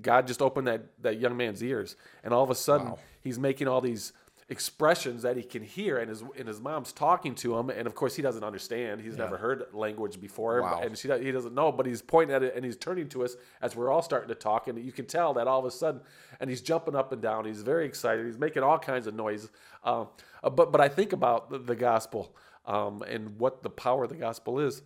[0.00, 1.96] god just opened that, that young man's ears.
[2.24, 2.98] And all of a sudden wow.
[3.20, 4.12] he's making all these
[4.48, 7.68] expressions that he can hear and his and his mom's talking to him.
[7.68, 9.00] And of course he doesn't understand.
[9.00, 10.62] He's never heard language before.
[10.62, 10.80] Wow.
[10.82, 13.34] and she he doesn't know but he's pointing at it and he's turning to us
[13.60, 14.68] as we're all starting to talk.
[14.68, 16.00] And you can tell that all of a sudden
[16.38, 17.44] and he's jumping up and down.
[17.44, 18.24] He's very excited.
[18.24, 19.48] He's making all kinds of noise.
[19.82, 20.08] Um,
[20.44, 22.32] uh, but but I think about the, the gospel
[22.66, 24.82] um, and what the power of the gospel is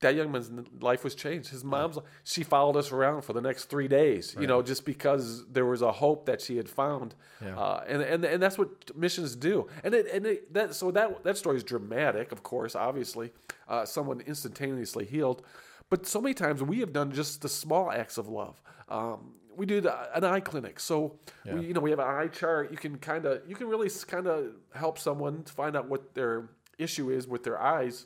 [0.00, 1.48] that young man's life was changed.
[1.48, 5.46] His mom's she followed us around for the next three days, you know, just because
[5.46, 7.58] there was a hope that she had found, Yeah.
[7.58, 9.68] uh, and and and that's what missions do.
[9.84, 13.32] And it and it, that so that that story is dramatic, of course, obviously,
[13.68, 15.42] uh, someone instantaneously healed,
[15.88, 18.60] but so many times we have done just the small acts of love.
[18.88, 21.18] Um, we do the, an eye clinic, so
[21.50, 22.70] we, you know we have an eye chart.
[22.70, 26.14] You can kind of you can really kind of help someone to find out what
[26.14, 28.04] their issue is with their eyes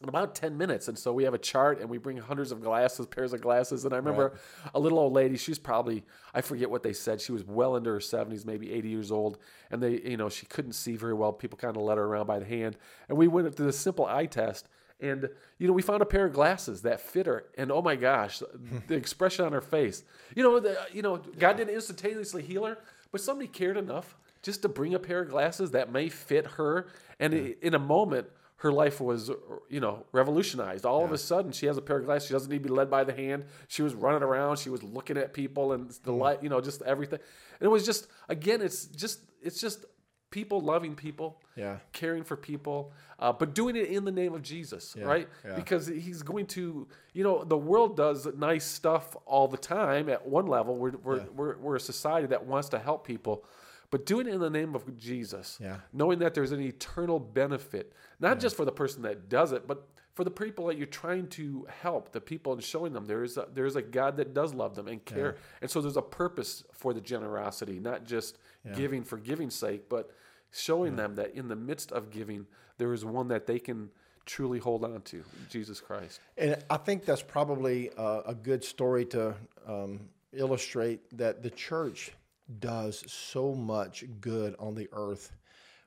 [0.00, 0.86] in about 10 minutes.
[0.86, 3.84] And so we have a chart and we bring hundreds of glasses, pairs of glasses.
[3.84, 4.34] And I remember
[4.72, 7.20] a little old lady, she's probably, I forget what they said.
[7.20, 9.38] She was well into her 70s, maybe 80 years old.
[9.70, 11.32] And they, you know, she couldn't see very well.
[11.32, 12.76] People kind of led her around by the hand.
[13.08, 14.68] And we went through this simple eye test.
[15.00, 17.46] And, you know, we found a pair of glasses that fit her.
[17.56, 18.92] And oh my gosh, the hmm.
[18.92, 20.04] expression on her face.
[20.36, 22.78] You know, the, you know, God didn't instantaneously heal her,
[23.10, 26.86] but somebody cared enough just to bring a pair of glasses that may fit her.
[27.18, 28.28] And in a moment,
[28.58, 29.30] her life was,
[29.68, 30.84] you know, revolutionized.
[30.84, 32.28] All of a sudden, she has a pair of glasses.
[32.28, 33.44] She doesn't need to be led by the hand.
[33.68, 34.58] She was running around.
[34.58, 36.18] She was looking at people and the Mm.
[36.18, 37.20] light, you know, just everything.
[37.60, 39.84] And it was just, again, it's just, it's just
[40.30, 41.78] people loving people, Yeah.
[41.92, 45.28] caring for people, uh, but doing it in the name of Jesus, right?
[45.44, 45.54] yeah.
[45.54, 50.08] Because he's going to, you know, the world does nice stuff all the time.
[50.10, 53.44] At one level, we're we're, we're, we're a society that wants to help people.
[53.90, 55.78] But doing it in the name of Jesus, Yeah.
[55.92, 59.88] knowing that there's an eternal benefit, not just for the person that does it, but
[60.12, 63.36] for the people that you're trying to help, the people and showing them there is
[63.36, 65.36] a, there is a God that does love them and care.
[65.62, 68.36] And so there's a purpose for the generosity, not just
[68.74, 70.10] giving for giving's sake, but
[70.50, 72.46] showing them that in the midst of giving,
[72.78, 73.90] there is one that they can
[74.26, 76.20] truly hold on to, Jesus Christ.
[76.36, 79.34] And I think that's probably a, a good story to
[79.66, 80.00] um,
[80.32, 82.12] illustrate that the church
[82.60, 85.32] does so much good on the earth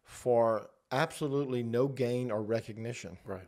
[0.03, 3.17] for absolutely no gain or recognition.
[3.25, 3.47] Right.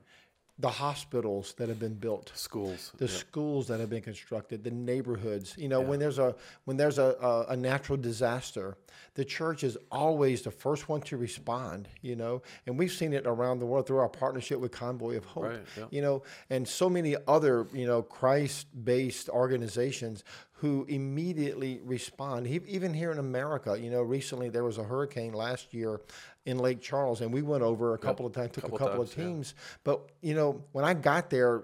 [0.60, 2.92] The hospitals that have been built, Schools.
[2.98, 5.56] the schools that have been constructed, the neighborhoods.
[5.58, 8.78] You know, when there's a when there's a, a, a natural disaster,
[9.16, 11.90] the church is always the first one to respond.
[12.04, 15.26] You know, and we've seen it around the world through our partnership with Convoy of
[15.26, 15.46] Hope.
[15.46, 15.86] Right, yeah.
[15.90, 20.24] You know, and so many other you know Christ-based organizations
[20.64, 22.48] who immediately respond.
[22.48, 26.00] He- Even here in America, you know, recently there was a hurricane last year
[26.46, 28.98] in Lake Charles, and we went over a couple of times, took Couple a couple
[29.04, 29.24] times, of yeah.
[29.26, 29.56] teams.
[29.84, 31.64] But you know, when I got there,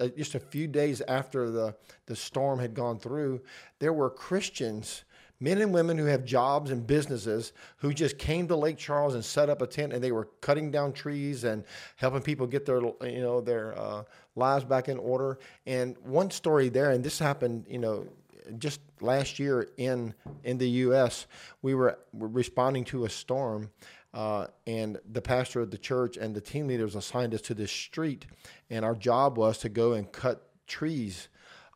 [0.00, 3.40] uh, just a few days after the the storm had gone through,
[3.78, 5.04] there were Christians.
[5.42, 9.24] Men and women who have jobs and businesses who just came to Lake Charles and
[9.24, 11.64] set up a tent, and they were cutting down trees and
[11.96, 14.02] helping people get their, you know, their uh,
[14.34, 15.38] lives back in order.
[15.66, 18.06] And one story there, and this happened, you know,
[18.58, 21.26] just last year in in the U.S.,
[21.62, 23.70] we were, responding to a storm,
[24.12, 27.70] uh, and the pastor of the church and the team leaders assigned us to this
[27.70, 28.26] street,
[28.68, 31.28] and our job was to go and cut trees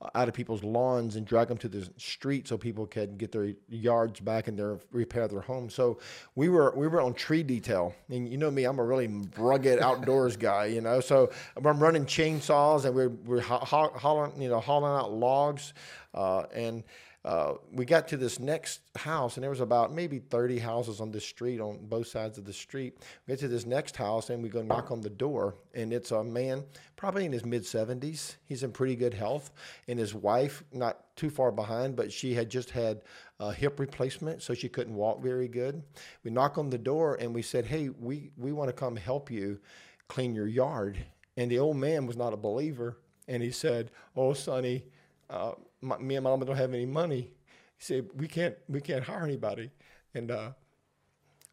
[0.02, 3.30] uh, out of people's lawns and drag them to the street so people could get
[3.30, 5.74] their yards back and their repair their homes.
[5.74, 5.98] So
[6.34, 9.78] we were we were on tree detail, and you know me, I'm a really rugged
[9.78, 10.98] outdoors guy, you know.
[11.00, 15.72] So I'm running chainsaws and we're we're ho- ho- hauling you know hauling out logs,
[16.14, 16.84] uh, and.
[17.24, 21.10] Uh, we got to this next house, and there was about maybe 30 houses on
[21.10, 22.98] this street on both sides of the street.
[23.26, 26.10] We get to this next house, and we go knock on the door, and it's
[26.10, 26.64] a man,
[26.96, 28.36] probably in his mid 70s.
[28.44, 29.52] He's in pretty good health,
[29.88, 33.00] and his wife, not too far behind, but she had just had
[33.40, 35.82] a hip replacement, so she couldn't walk very good.
[36.24, 39.30] We knock on the door, and we said, "Hey, we we want to come help
[39.30, 39.60] you
[40.08, 40.98] clean your yard."
[41.38, 42.98] And the old man was not a believer,
[43.28, 44.84] and he said, "Oh, Sonny."
[45.30, 45.52] uh,
[45.84, 47.30] my, me and mama don't have any money.
[47.76, 49.70] He said, we can't, we can't hire anybody.
[50.14, 50.50] And, uh,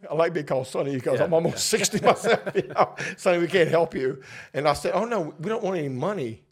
[0.10, 2.40] I like being called Sonny because Yeah, I'm almost 60 myself.
[2.56, 2.96] You know?
[3.18, 4.22] Sonny, we can't help you.
[4.54, 6.44] And I said, oh no, we don't want any money.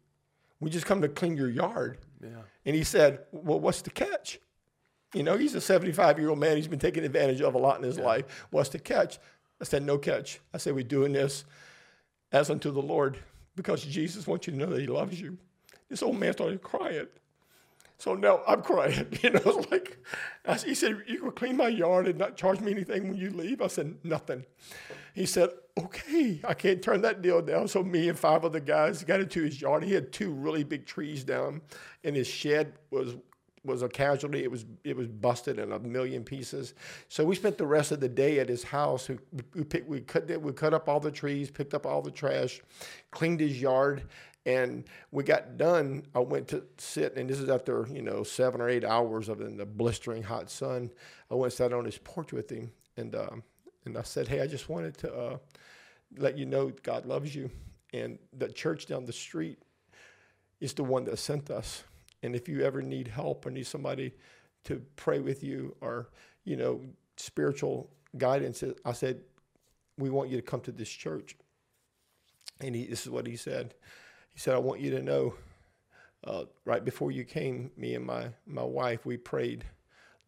[0.59, 1.97] We just come to clean your yard.
[2.21, 2.29] Yeah.
[2.65, 4.39] And he said, well, what's the catch?
[5.13, 6.57] You know, he's a 75 year old man.
[6.57, 8.45] He's been taken advantage of a lot in his life.
[8.51, 9.17] What's the catch?
[9.59, 10.39] I said, no catch.
[10.53, 11.45] I said, we're doing this
[12.31, 13.17] as unto the Lord
[13.55, 15.37] because Jesus wants you to know that he loves you.
[15.89, 17.07] This old man started crying.
[17.99, 19.07] So now I'm crying.
[19.21, 19.97] You know, it's like
[20.65, 23.61] he said, "You can clean my yard and not charge me anything when you leave."
[23.61, 24.45] I said, "Nothing."
[25.13, 29.03] He said, "Okay, I can't turn that deal down." So me and five other guys
[29.03, 29.83] got into his yard.
[29.83, 31.61] He had two really big trees down,
[32.03, 33.15] and his shed was
[33.65, 34.43] was a casualty.
[34.43, 36.73] It was it was busted in a million pieces.
[37.09, 39.09] So we spent the rest of the day at his house.
[39.09, 39.17] We,
[39.53, 42.61] we, picked, we cut we cut up all the trees, picked up all the trash,
[43.11, 44.03] cleaned his yard,
[44.45, 46.03] and we got done.
[46.15, 49.41] I went to sit, and this is after you know seven or eight hours of
[49.41, 50.91] in the blistering hot sun.
[51.29, 53.43] I went sat on his porch with him, and um,
[53.85, 55.37] and I said, "Hey, I just wanted to uh,
[56.17, 57.49] let you know God loves you,
[57.93, 59.59] and the church down the street
[60.59, 61.83] is the one that sent us.
[62.21, 64.13] And if you ever need help or need somebody
[64.65, 66.09] to pray with you or
[66.43, 66.81] you know
[67.17, 69.21] spiritual guidance, I said,
[69.97, 71.35] we want you to come to this church."
[72.61, 73.73] And he, this is what he said.
[74.39, 75.33] He said, I want you to know,
[76.23, 79.65] uh, right before you came, me and my, my wife, we prayed,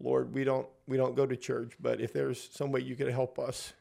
[0.02, 3.08] Lord, we don't, we don't go to church, but if there's some way you could
[3.08, 3.72] help us,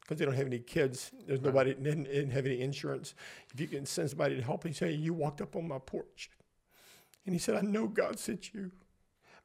[0.00, 1.48] because they don't have any kids, there's right.
[1.48, 3.14] nobody, didn't, didn't have any insurance.
[3.52, 6.30] If you can send somebody to help, he said, you walked up on my porch.
[7.26, 8.70] And he said, I know God sent you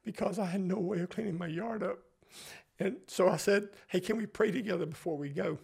[0.05, 1.99] because I had no way of cleaning my yard up.
[2.79, 5.57] And so I said, hey, can we pray together before we go?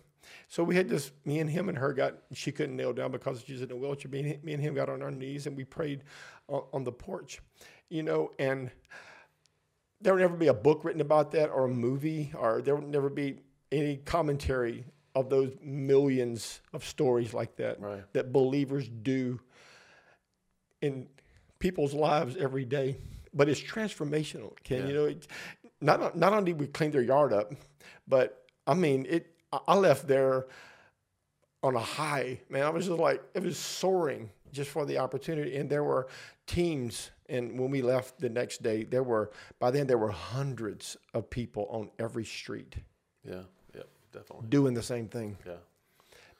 [0.47, 3.43] So we had this, me and him and her got, she couldn't nail down because
[3.45, 4.11] she's in a wheelchair.
[4.11, 6.03] Me and, me and him got on our knees and we prayed
[6.47, 7.41] on, on the porch,
[7.89, 8.71] you know, and
[10.01, 12.87] there would never be a book written about that or a movie, or there would
[12.87, 13.39] never be
[13.71, 18.03] any commentary of those millions of stories like that right.
[18.13, 19.39] that believers do
[20.81, 21.07] in
[21.59, 22.97] people's lives every day.
[23.33, 24.81] But it's transformational, Ken.
[24.81, 24.87] Yeah.
[24.87, 25.27] You know, it,
[25.81, 27.53] not not only we clean their yard up,
[28.07, 29.32] but I mean it
[29.67, 30.47] I left there
[31.61, 32.63] on a high, man.
[32.63, 35.55] I was just like, it was soaring just for the opportunity.
[35.57, 36.07] And there were
[36.45, 37.11] teams.
[37.29, 41.29] And when we left the next day, there were, by then, there were hundreds of
[41.29, 42.75] people on every street.
[43.27, 44.47] Yeah, yeah, definitely.
[44.49, 45.37] Doing the same thing.
[45.45, 45.53] Yeah.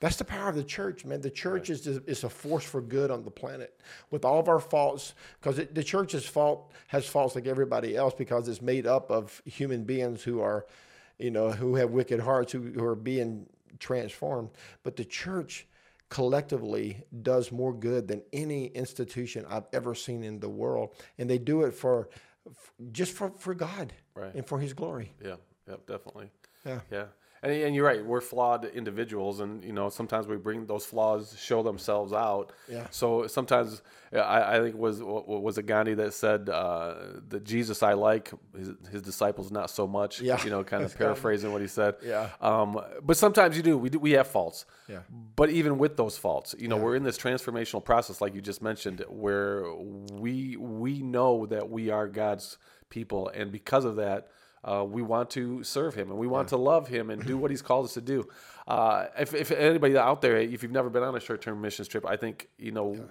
[0.00, 1.22] That's the power of the church, man.
[1.22, 1.78] The church right.
[1.78, 3.80] is, is a force for good on the planet.
[4.10, 8.46] With all of our faults, because the church's fault has faults like everybody else because
[8.48, 10.66] it's made up of human beings who are
[11.18, 13.46] you know, who have wicked hearts, who, who are being
[13.78, 14.50] transformed.
[14.82, 15.66] But the church
[16.08, 20.94] collectively does more good than any institution I've ever seen in the world.
[21.18, 22.08] And they do it for
[22.92, 24.34] just for, for God right.
[24.34, 25.12] and for his glory.
[25.24, 25.36] Yeah,
[25.68, 26.30] yeah, definitely.
[26.64, 26.80] Yeah.
[26.90, 27.06] Yeah.
[27.44, 28.04] And, and you're right.
[28.04, 32.52] We're flawed individuals, and you know sometimes we bring those flaws show themselves out.
[32.68, 32.86] Yeah.
[32.90, 33.82] So sometimes
[34.14, 36.94] I, I think was was it Gandhi that said uh,
[37.28, 40.22] the Jesus I like, his, his, disciples not so much.
[40.22, 40.42] Yeah.
[40.42, 41.96] You know, kind of paraphrasing what he said.
[42.02, 42.30] Yeah.
[42.40, 43.76] Um, but sometimes you do.
[43.76, 43.98] We do.
[43.98, 44.64] We have faults.
[44.88, 45.00] Yeah.
[45.36, 46.82] But even with those faults, you know, yeah.
[46.82, 51.90] we're in this transformational process, like you just mentioned, where we we know that we
[51.90, 52.56] are God's
[52.88, 54.28] people, and because of that
[54.64, 56.50] uh, we want to serve him and we want yeah.
[56.50, 58.26] to love him and do what he's called us to do.
[58.66, 61.86] Uh, if, if, anybody out there, if you've never been on a short term missions
[61.86, 63.02] trip, I think, you know, yeah.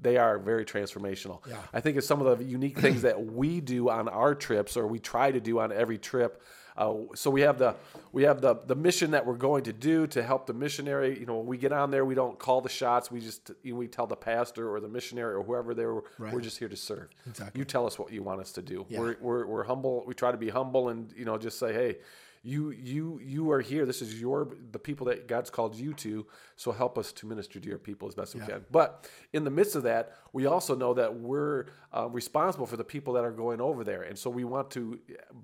[0.00, 1.44] they are very transformational.
[1.48, 1.56] Yeah.
[1.72, 4.86] I think it's some of the unique things that we do on our trips or
[4.86, 6.42] we try to do on every trip
[6.76, 7.74] uh, so we have the
[8.12, 11.18] we have the the mission that we're going to do to help the missionary.
[11.18, 13.10] You know, when we get on there, we don't call the shots.
[13.10, 16.04] We just you know, we tell the pastor or the missionary or whoever they were.
[16.18, 16.32] Right.
[16.32, 17.08] We're just here to serve.
[17.26, 17.58] Exactly.
[17.58, 18.86] You tell us what you want us to do.
[18.88, 19.00] Yeah.
[19.00, 20.04] We're, we're we're humble.
[20.06, 21.98] We try to be humble and you know just say, hey,
[22.44, 23.86] you you you are here.
[23.86, 26.26] This is your the people that God's called you to.
[26.56, 28.40] So help us to minister to your people as best yeah.
[28.40, 28.64] we can.
[28.70, 32.84] But in the midst of that, we also know that we're uh, responsible for the
[32.84, 34.98] people that are going over there, and so we want to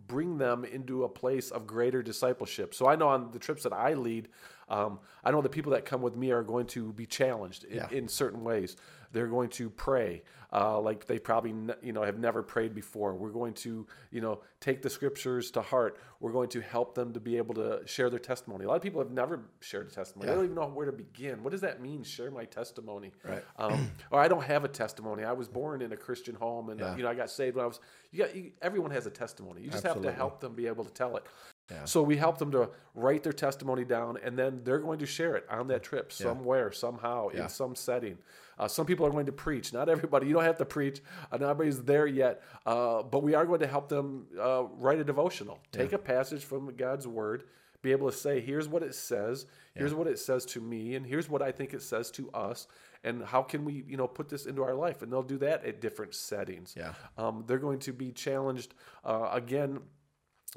[0.09, 2.75] bring them into a place of greater discipleship.
[2.75, 4.29] So I know on the trips that I lead,
[4.69, 7.77] um, I know the people that come with me are going to be challenged in,
[7.77, 7.89] yeah.
[7.91, 8.77] in certain ways.
[9.13, 13.15] They're going to pray uh, like they probably you know have never prayed before.
[13.15, 15.99] We're going to you know take the scriptures to heart.
[16.21, 18.65] We're going to help them to be able to share their testimony.
[18.65, 20.27] A lot of people have never shared a testimony.
[20.27, 20.33] Yeah.
[20.33, 21.43] They don't even know where to begin.
[21.43, 22.03] What does that mean?
[22.03, 23.13] Share my testimony.
[23.25, 23.45] Right.
[23.59, 25.25] Um, or I don't have a testimony.
[25.25, 26.97] I was born in a Christian home, and yeah.
[26.97, 27.81] you know I got saved when I was.
[28.13, 29.63] You got you, everyone has a testimony.
[29.63, 30.07] You just Absolutely.
[30.07, 31.25] have to help them be able to tell it.
[31.71, 31.85] Yeah.
[31.85, 35.37] So we help them to write their testimony down, and then they're going to share
[35.37, 38.19] it on that trip somewhere, somehow, in some setting.
[38.59, 39.73] Uh, some people are going to preach.
[39.73, 40.27] Not everybody.
[40.27, 41.01] You don't have to preach.
[41.31, 42.43] Uh, not everybody's there yet.
[42.67, 45.61] Uh, but we are going to help them uh, write a devotional.
[45.71, 45.97] Take yeah.
[45.97, 47.45] a passage from God's Word.
[47.83, 49.47] Be able to say, here's what it says.
[49.75, 49.99] Here's yeah.
[49.99, 52.67] what it says to me, and here's what I think it says to us.
[53.05, 55.03] And how can we, you know, put this into our life?
[55.03, 56.75] And they'll do that at different settings.
[56.77, 56.95] Yeah.
[57.17, 59.79] Um, they're going to be challenged uh, again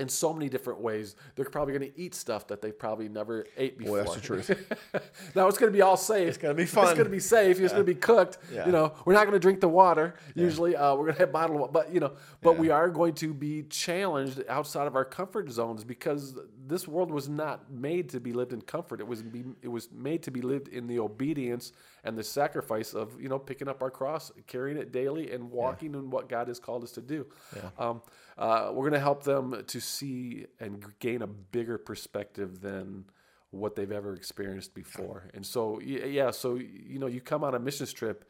[0.01, 1.15] in so many different ways.
[1.35, 3.97] They're probably going to eat stuff that they probably never ate before.
[3.97, 4.49] That's the truth.
[5.35, 6.27] now it's going to be all safe.
[6.27, 6.85] It's going to be fun.
[6.85, 7.59] It's going to be safe.
[7.59, 8.39] It's going to be cooked.
[8.53, 8.65] Yeah.
[8.65, 10.15] You know, we're not going to drink the water.
[10.35, 10.43] Yeah.
[10.43, 11.71] Usually, uh, we're going to have bottled water.
[11.71, 15.83] But you know, but we are going to be challenged outside of our comfort zones
[15.83, 16.35] because
[16.71, 18.99] this world was not made to be lived in comfort.
[18.99, 21.71] It was be, it was made to be lived in the obedience
[22.03, 25.93] and the sacrifice of you know picking up our cross, carrying it daily, and walking
[25.93, 25.99] yeah.
[25.99, 27.27] in what God has called us to do.
[27.55, 27.69] Yeah.
[27.77, 28.01] Um,
[28.37, 33.05] uh, we're going to help them to see and gain a bigger perspective than
[33.51, 35.29] what they've ever experienced before.
[35.33, 38.25] And so yeah, so you know you come on a missions trip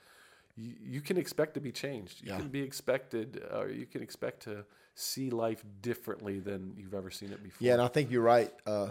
[0.56, 2.22] you, you can expect to be changed.
[2.24, 2.38] You yeah.
[2.38, 4.66] can be expected, or uh, you can expect to
[5.02, 7.66] see life differently than you've ever seen it before.
[7.66, 8.52] Yeah, and I think you're right.
[8.66, 8.89] Uh,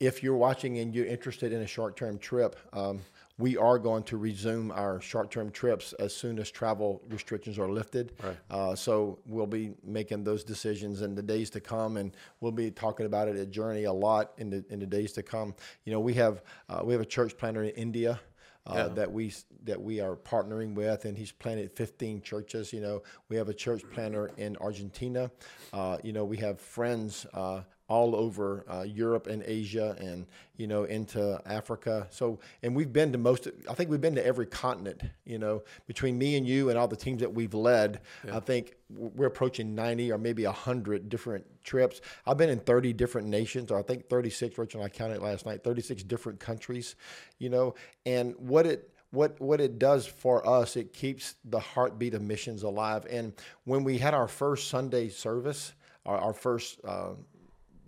[0.00, 3.00] if you're watching and you're interested in a short term trip, um,
[3.38, 7.68] we are going to resume our short term trips as soon as travel restrictions are
[7.68, 8.12] lifted.
[8.22, 8.36] Right.
[8.50, 12.70] Uh, so we'll be making those decisions in the days to come, and we'll be
[12.70, 15.54] talking about it at Journey a lot in the in the days to come.
[15.84, 18.20] You know, we have uh, we have a church planter in India
[18.66, 18.88] uh, yeah.
[18.88, 19.32] that we
[19.64, 22.72] that we are partnering with, and he's planted 15 churches.
[22.72, 25.30] You know, we have a church planter in Argentina.
[25.72, 27.62] Uh, you know, we have friends uh,
[27.92, 30.26] all over uh, Europe and Asia, and
[30.56, 32.06] you know, into Africa.
[32.08, 33.48] So, and we've been to most.
[33.68, 35.02] I think we've been to every continent.
[35.26, 38.38] You know, between me and you and all the teams that we've led, yeah.
[38.38, 42.00] I think we're approaching 90 or maybe 100 different trips.
[42.26, 45.44] I've been in 30 different nations, or I think 36, Rachel and I counted last
[45.44, 46.96] night, 36 different countries,
[47.38, 47.74] you know,
[48.06, 52.62] and what it, what, what it does for us, it keeps the heartbeat of missions
[52.62, 53.06] alive.
[53.10, 53.34] And
[53.64, 55.74] when we had our first Sunday service,
[56.06, 57.10] our, our first uh,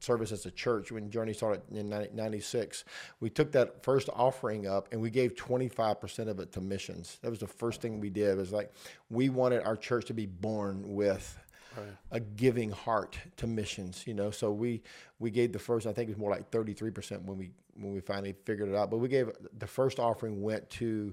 [0.05, 2.85] service as a church when Journey started in 96.
[3.21, 7.19] We took that first offering up and we gave 25% of it to missions.
[7.23, 8.29] That was the first thing we did.
[8.31, 8.73] It was like
[9.11, 11.39] we wanted our church to be born with
[11.77, 11.89] Right.
[12.13, 14.07] a giving heart to missions.
[14.07, 14.85] You know, so we
[15.19, 15.89] we gave the first.
[15.89, 18.69] I think it was more like thirty three percent when we when we finally figured
[18.69, 18.93] it out.
[18.93, 21.13] But we gave the first offering went to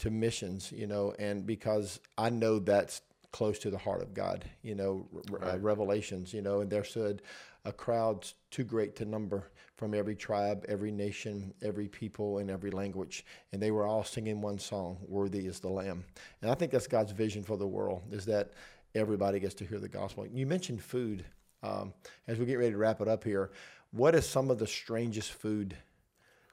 [0.00, 0.70] to missions.
[0.72, 3.00] You know, and because I know that's
[3.34, 4.44] close to the heart of God.
[4.62, 5.54] You know, uh, right.
[5.54, 6.32] uh, Revelations.
[6.32, 7.20] You know, and there stood
[7.64, 12.70] a crowd too great to number from every tribe, every nation, every people, and every
[12.70, 13.26] language.
[13.52, 16.04] And they were all singing one song, Worthy is the Lamb.
[16.42, 18.52] And I think that's God's vision for the world, is that
[18.94, 20.26] everybody gets to hear the gospel.
[20.26, 21.24] You mentioned food.
[21.64, 21.92] Um,
[22.28, 23.50] as we get ready to wrap it up here,
[23.90, 25.76] what is some of the strangest food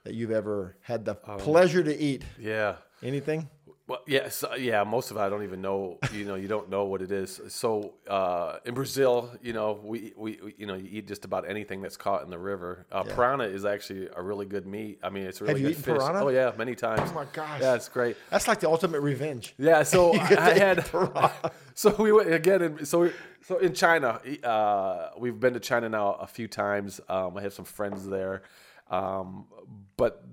[0.03, 2.23] that you've ever had the um, pleasure to eat?
[2.39, 2.77] Yeah.
[3.03, 3.49] Anything?
[3.91, 4.85] Well, yeah, yeah.
[4.85, 5.99] Most of it I don't even know.
[6.13, 7.41] You know, you don't know what it is.
[7.49, 11.49] So uh, in Brazil, you know, we, we, we you know you eat just about
[11.49, 12.85] anything that's caught in the river.
[12.89, 13.13] Uh, yeah.
[13.13, 14.99] Piranha is actually a really good meat.
[15.03, 15.97] I mean, it's really Have good fish.
[15.97, 16.23] Piranha?
[16.23, 17.09] Oh yeah, many times.
[17.11, 17.59] Oh my gosh.
[17.59, 18.15] Yeah, it's great.
[18.29, 19.55] That's like the ultimate revenge.
[19.57, 19.83] Yeah.
[19.83, 20.85] So I, I had.
[21.75, 22.61] so we went again.
[22.61, 23.11] In, so we,
[23.41, 27.01] so in China, uh, we've been to China now a few times.
[27.09, 28.43] Um, I have some friends there,
[28.89, 29.47] um,
[29.97, 30.23] but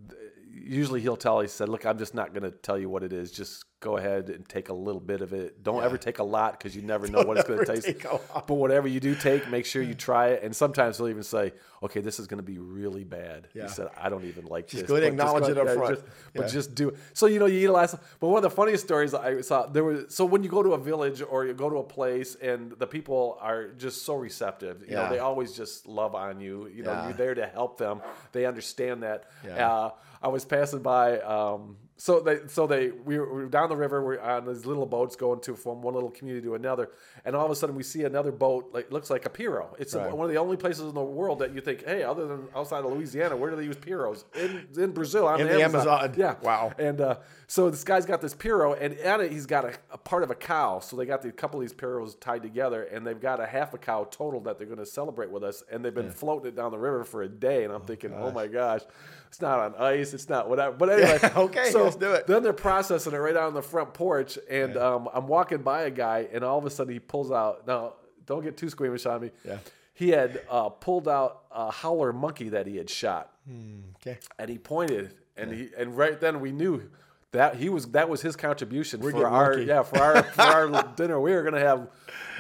[0.69, 1.41] usually he'll tell.
[1.41, 3.33] He said, "Look, I'm just not going to tell you what it is.
[3.33, 5.63] Just go ahead and take a little bit of it.
[5.63, 5.85] Don't yeah.
[5.85, 8.03] ever take a lot because you never know what it's going to taste.
[8.03, 10.43] But whatever you do take, make sure you try it.
[10.43, 11.53] And sometimes he'll even say,
[11.83, 13.65] "Okay, this is going to be really bad." Yeah.
[13.65, 15.67] He said, "I don't even like just this." Go ahead and acknowledge go, it up
[15.67, 15.95] yeah, front.
[15.95, 16.97] Just, but just do it.
[17.13, 17.95] So you know, you eat a lot.
[18.21, 20.73] But one of the funniest stories I saw there was so when you go to
[20.73, 24.85] a village or you go to a place and the people are just so receptive.
[24.89, 26.67] You know, they always just love on you.
[26.67, 28.01] You know, you're there to help them.
[28.33, 29.25] They understand that.
[29.49, 31.21] Uh, I was passing by.
[31.21, 34.65] Um, so they so they we were, we were down the river we're on these
[34.65, 36.91] little boats going to from one little community to another
[37.25, 39.95] and all of a sudden we see another boat like looks like a pirogue it's
[39.95, 40.13] right.
[40.13, 42.85] one of the only places in the world that you think hey other than outside
[42.85, 46.05] of louisiana where do they use pirogues in in brazil in the, the amazon.
[46.05, 46.15] amazon.
[46.17, 47.17] yeah wow and uh,
[47.49, 50.31] so this guy's got this pirogue and at it he's got a, a part of
[50.31, 53.21] a cow so they got the, a couple of these pirogues tied together and they've
[53.21, 55.95] got a half a cow total that they're going to celebrate with us and they've
[55.95, 56.13] been yeah.
[56.13, 58.21] floating it down the river for a day and i'm oh, thinking gosh.
[58.23, 58.83] oh my gosh
[59.29, 62.43] it's not on ice it's not whatever but anyway okay so let's do it then
[62.43, 64.81] they're processing it right out on the front porch, and yeah.
[64.81, 67.67] um, I'm walking by a guy, and all of a sudden he pulls out.
[67.67, 67.95] Now,
[68.27, 69.31] don't get too squeamish on me.
[69.45, 69.59] Yeah.
[69.95, 73.33] He had uh, pulled out a howler monkey that he had shot.
[73.49, 74.19] Hmm, okay.
[74.39, 75.57] And he pointed, and yeah.
[75.57, 76.89] he and right then we knew
[77.33, 79.67] that he was that was his contribution We're for our monkey.
[79.67, 81.21] yeah for our for our dinner.
[81.21, 81.89] We were gonna have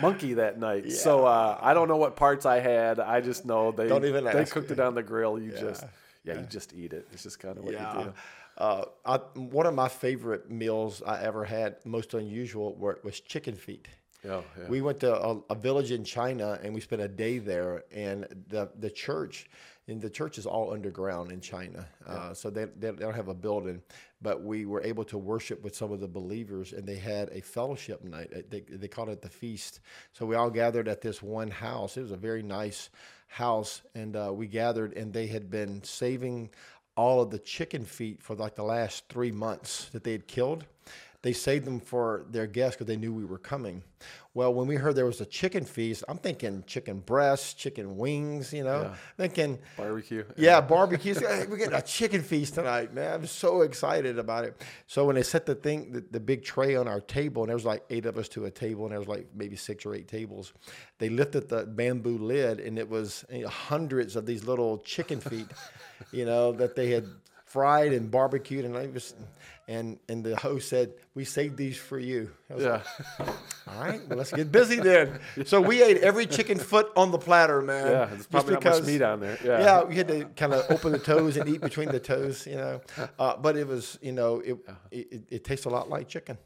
[0.01, 0.84] monkey that night.
[0.86, 0.95] Yeah.
[0.95, 3.01] So uh, I don't know what parts I had.
[3.01, 5.41] I just know they don't even they cooked it on the grill.
[5.41, 5.61] You yeah.
[5.61, 5.84] just
[6.29, 7.07] yeah, you just eat it.
[7.12, 8.12] It's just kind of what you do.
[8.59, 13.55] Uh, I, one of my favorite meals I ever had, most unusual, were, was chicken
[13.55, 13.87] feet.
[14.24, 14.68] Oh, yeah.
[14.68, 17.85] We went to a, a, village in China and we spent a day there.
[17.93, 19.49] And the the church,
[19.87, 22.12] and the church is all underground in China, yeah.
[22.12, 23.81] uh, so they, they don't have a building.
[24.20, 27.41] But we were able to worship with some of the believers, and they had a
[27.41, 28.51] fellowship night.
[28.51, 29.79] They they called it the feast.
[30.12, 31.97] So we all gathered at this one house.
[31.97, 32.91] It was a very nice
[33.29, 36.51] house, and uh, we gathered, and they had been saving
[36.97, 40.64] all of the chicken feet for like the last three months that they had killed.
[41.23, 43.83] They saved them for their guests because they knew we were coming.
[44.35, 48.53] Well, when we heard there was a chicken feast, I'm thinking chicken breasts, chicken wings,
[48.53, 50.23] you know, thinking Barbecue.
[50.37, 51.14] yeah, barbecue.
[51.14, 53.14] Hey, We're getting a chicken feast tonight, man.
[53.14, 54.62] I'm so excited about it.
[54.87, 57.57] So when they set the thing, the, the big tray on our table, and there
[57.57, 59.97] was like eight of us to a table, and there was like maybe six or
[59.97, 60.53] eight tables.
[60.99, 65.19] They lifted the bamboo lid, and it was you know, hundreds of these little chicken
[65.19, 65.49] feet,
[66.12, 67.07] you know, that they had
[67.45, 69.14] fried and barbecued, and I was,
[69.69, 72.83] and and the host said, "We saved these for you." I was Yeah.
[73.69, 75.21] all right, well, let's get busy then.
[75.47, 77.87] So we ate every chicken foot on the platter, man.
[77.87, 78.05] Yeah.
[78.07, 79.39] There's probably not much meat on there.
[79.45, 79.61] Yeah.
[79.61, 82.57] yeah, we had to kind of open the toes and eat between the toes, you
[82.57, 82.81] know.
[83.19, 84.57] Uh, but it was, you know, it,
[84.91, 86.39] it it tastes a lot like chicken.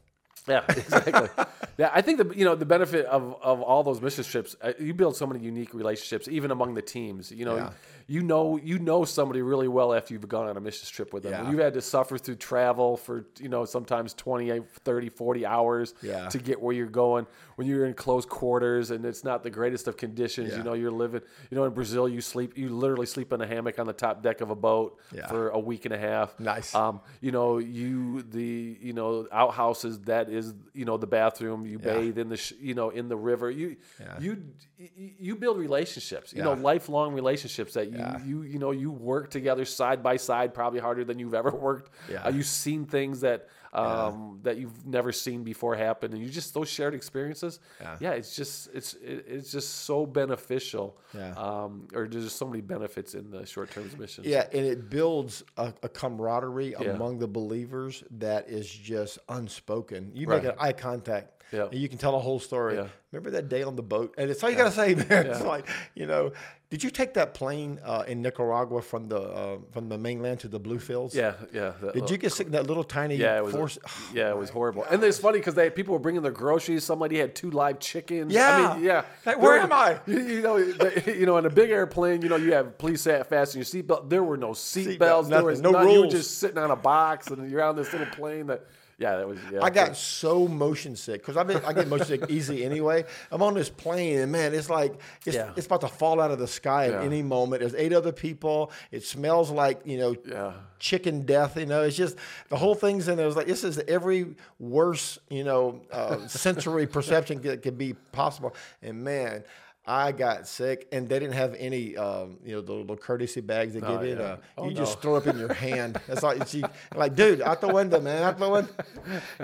[0.47, 1.29] Yeah, exactly.
[1.77, 4.73] yeah, I think the you know the benefit of of all those mission trips, uh,
[4.79, 7.31] you build so many unique relationships, even among the teams.
[7.31, 7.69] You know, Yeah.
[8.07, 11.23] You know you know somebody really well after you've gone on a mission trip with
[11.23, 11.31] them.
[11.31, 11.49] Yeah.
[11.49, 16.27] You've had to suffer through travel for you know sometimes 20, 30, 40 hours Yeah.
[16.29, 17.25] to get where you're going.
[17.55, 20.57] When you're in close quarters and it's not the greatest of conditions, Yeah.
[20.57, 21.21] you know you're living.
[21.51, 24.21] You know in Brazil you sleep you literally sleep in a hammock on the top
[24.23, 24.99] deck of a boat
[25.29, 26.39] for a week and a half.
[26.39, 26.73] Nice.
[26.75, 31.65] Um, you know, you the you know outhouses that is you know the bathroom.
[31.65, 33.49] You bathe in the sh- you know in the river.
[33.49, 34.19] You Yeah.
[34.19, 34.43] you
[34.77, 36.33] you you build relationships.
[36.33, 38.23] You know, lifelong relationships that you Yeah.
[38.25, 41.91] you you know you work together side by side, probably harder than you've ever worked.
[42.09, 42.23] Yeah.
[42.23, 43.47] Uh, you've seen things that.
[43.73, 47.59] Um, that you've never seen before happen, and you just those shared experiences.
[47.99, 48.11] Yeah.
[48.11, 50.97] it's just it's it, it's just so beneficial.
[51.13, 51.31] Yeah.
[51.35, 54.27] Um, or there's just so many benefits in the short term missions.
[54.27, 56.91] Yeah, and it builds a, a camaraderie Yeah.
[56.91, 60.11] among the believers that is just unspoken.
[60.13, 60.43] You Right.
[60.43, 61.65] make an eye contact, Yeah.
[61.71, 62.75] and you can tell a whole story.
[62.75, 62.87] Yeah.
[63.11, 65.27] Remember that day on the boat, and it's all you gotta say, man.
[65.27, 66.31] It's like you know,
[66.71, 70.47] did you take that plane uh, in Nicaragua from the uh, from the mainland to
[70.47, 71.13] the Bluefields?
[71.13, 71.73] Yeah, yeah.
[71.79, 73.53] Did little- you get sick in that little tiny Yeah, it was.
[73.63, 73.79] Force?
[74.13, 74.83] yeah, it was horrible.
[74.85, 76.83] And it's funny because they people were bringing their groceries.
[76.83, 78.33] Somebody had two live chickens.
[78.33, 79.03] Yeah, I mean, yeah.
[79.25, 79.99] Like, where were- am I?
[80.05, 83.01] You, you know, they, you know, in a big airplane, you know, you have please
[83.01, 84.09] sa- fasten your seatbelt.
[84.09, 85.29] There were no Seatbelt, seatbelts.
[85.29, 85.89] There was no none.
[85.89, 88.47] You were just sitting on a box, and you're on this little plane.
[88.47, 88.65] That
[89.03, 89.37] yeah, that was.
[89.51, 93.03] Yeah, I got so motion sick because I I get motion sick easy anyway.
[93.31, 94.93] I'm on this plane and man, it's like
[95.25, 95.51] it's, Yeah.
[95.57, 96.99] it's about to fall out of the sky Yeah.
[96.99, 97.59] at any moment.
[97.61, 98.71] There's eight other people.
[98.91, 100.53] It smells like you know Yeah.
[100.79, 101.57] chicken death.
[101.57, 102.15] You know, it's just
[102.49, 103.27] the whole thing's in there.
[103.27, 108.55] It's like this is every worst you know uh, sensory perception that could be possible.
[108.81, 109.43] And man.
[109.85, 113.73] I got sick, and they didn't have any, um, you know, the little courtesy bags
[113.73, 114.15] they give you.
[114.15, 114.21] yeah.
[114.23, 115.01] Uh, Oh, you just no.
[115.01, 115.99] throw up in your hand.
[116.07, 116.63] It's like, you-
[116.95, 118.71] like, dude, out the window, man, out the window.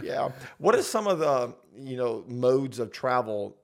[0.01, 0.29] Yeah.
[0.57, 3.57] What are some of the, you know, modes of travel?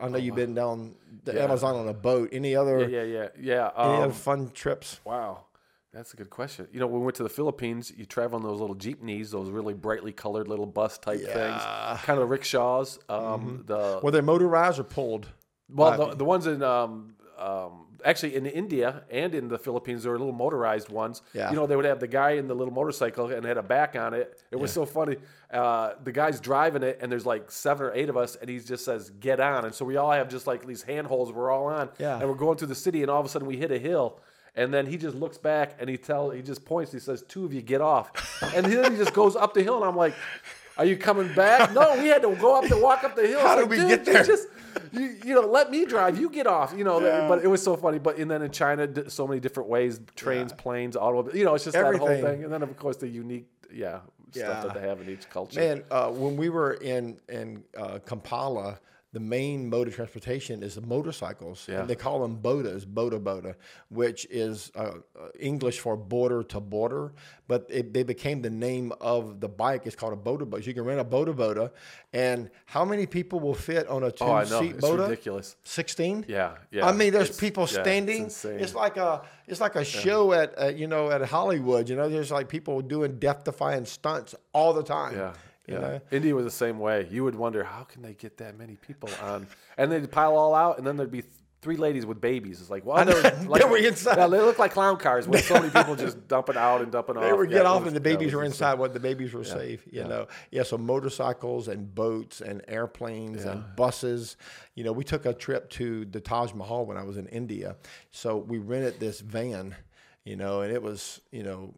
[0.00, 0.94] I know you've been down
[1.24, 1.44] the Yeah.
[1.44, 2.28] Amazon on a boat.
[2.30, 3.70] Any other, Yeah, yeah, yeah.
[3.78, 5.00] any Um, other fun trips?
[5.04, 5.44] Wow.
[5.94, 6.68] That's a good question.
[6.72, 9.48] You know, when we went to the Philippines, you travel on those little jeepneys, those
[9.48, 11.32] really brightly colored little bus type Yeah.
[11.96, 12.98] things, kind of rickshaws.
[13.08, 15.28] Um, The Were they motorized or pulled?
[15.72, 20.12] Well, the, the ones in um, um, actually in India and in the Philippines, there
[20.12, 21.22] were little motorized ones.
[21.34, 21.50] Yeah.
[21.50, 23.96] You know, they would have the guy in the little motorcycle and had a back
[23.96, 24.40] on it.
[24.50, 25.16] It was so funny.
[25.52, 28.58] Uh, the guy's driving it, and there's like seven or eight of us, and he
[28.60, 31.32] just says, "Get on!" And so we all have just like these handholds.
[31.32, 32.18] We're all on, Yeah.
[32.18, 34.20] and we're going through the city, and all of a sudden we hit a hill.
[34.58, 36.90] And then he just looks back and he tell he just points.
[36.90, 38.10] He says, two of you get off."
[38.54, 40.14] And then he just goes up the hill, and I'm like,
[40.78, 43.40] "Are you coming back?" No, we had to go up and walk up the hill.
[43.40, 44.48] How It's did we get there?" Just
[44.92, 46.18] you, you know, let me drive.
[46.18, 46.74] You get off.
[46.76, 47.28] You know, Yeah.
[47.28, 47.98] but it was so funny.
[47.98, 50.62] But and then in China, so many different ways: trains, Yeah.
[50.62, 51.34] planes, automobiles.
[51.36, 52.44] You know, it's just that whole thing.
[52.44, 54.00] And then of course the unique, yeah,
[54.32, 54.44] Yeah.
[54.60, 55.60] stuff that they have in each culture.
[55.60, 58.78] Man, uh, when we were in in uh, Kampala,
[59.16, 61.66] the main mode of transportation is the motorcycles.
[61.66, 61.80] Yeah.
[61.80, 63.54] And they call them bodas, boda boda,
[63.88, 67.14] which is uh, uh, English for border to border.
[67.48, 69.86] But it, they became the name of the bike.
[69.86, 70.66] It's called a boda boda.
[70.66, 71.70] You can rent a boda boda,
[72.12, 75.08] and how many people will fit on a two oh, I know, seat it's boda?
[75.08, 75.56] ridiculous.
[75.64, 76.26] Sixteen.
[76.28, 76.86] Yeah, yeah.
[76.86, 78.22] I mean, there's It's- people yeah, it's standing.
[78.64, 81.88] It's like a it's like a show at uh, you know at Hollywood.
[81.88, 85.16] You know, there's like people doing death defying stunts all the time.
[85.16, 85.32] Yeah.
[85.66, 85.80] You Yeah.
[85.80, 86.00] know?
[86.10, 87.06] India was the same way.
[87.10, 89.46] You would wonder how can they get that many people on,
[89.76, 91.24] and they'd pile all out, and then there'd be
[91.62, 92.60] three ladies with babies.
[92.60, 94.18] It's like, well, they were, like, They were inside.
[94.18, 97.16] Yeah, they look like clown cars with so many people just dumping out and dumping
[97.16, 97.24] off.
[97.24, 99.42] They would Yeah, get off was- and the babies were inside when the babies were
[99.42, 100.06] safe, you yeah.
[100.06, 100.28] know.
[100.52, 104.36] Yeah, so motorcycles and boats and airplanes and buses.
[104.76, 107.76] You know, we took a trip to the Taj Mahal when I was in India.
[108.12, 109.74] So we rented this van,
[110.26, 111.72] you know, and it was, you know,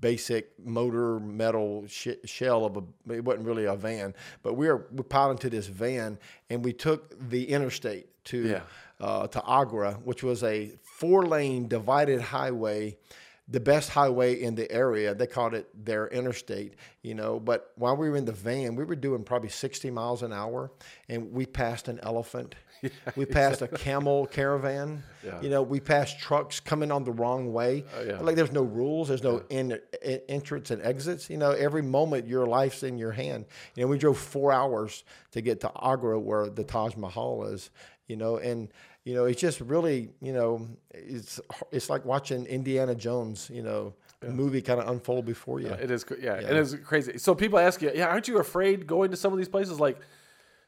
[0.00, 4.88] basic motor metal sh- shell of a, it wasn't really a van, but we were,
[4.92, 6.18] we piled into this van
[6.50, 8.60] and we took the interstate to, Yeah.
[9.00, 12.98] uh, to Agra, which was a four lane divided highway
[13.46, 15.14] the best highway in the area.
[15.14, 17.38] They called it their interstate, you know.
[17.38, 20.70] But while we were in the van, we were doing probably 60 miles an hour,
[21.10, 22.54] and we passed an elephant.
[22.84, 23.80] Yeah, we passed exactly.
[23.80, 25.02] a camel caravan.
[25.24, 25.40] Yeah.
[25.40, 27.84] You know, we passed trucks coming on the wrong way.
[27.98, 28.20] Uh, yeah.
[28.20, 31.30] Like there's no rules, there's no in, in, entrance and exits.
[31.30, 33.46] You know, every moment your life's in your hand.
[33.74, 37.70] You know, we drove four hours to get to Agra, where the Taj Mahal is.
[38.06, 38.68] You know, and
[39.04, 41.40] you know, it's just really, you know, it's
[41.72, 45.68] it's like watching Indiana Jones, you know, movie kind of unfold before you.
[45.68, 47.18] it is, yeah, yeah, it is crazy.
[47.18, 49.80] So people ask you, yeah, aren't you afraid going to some of these places?
[49.80, 49.98] Like,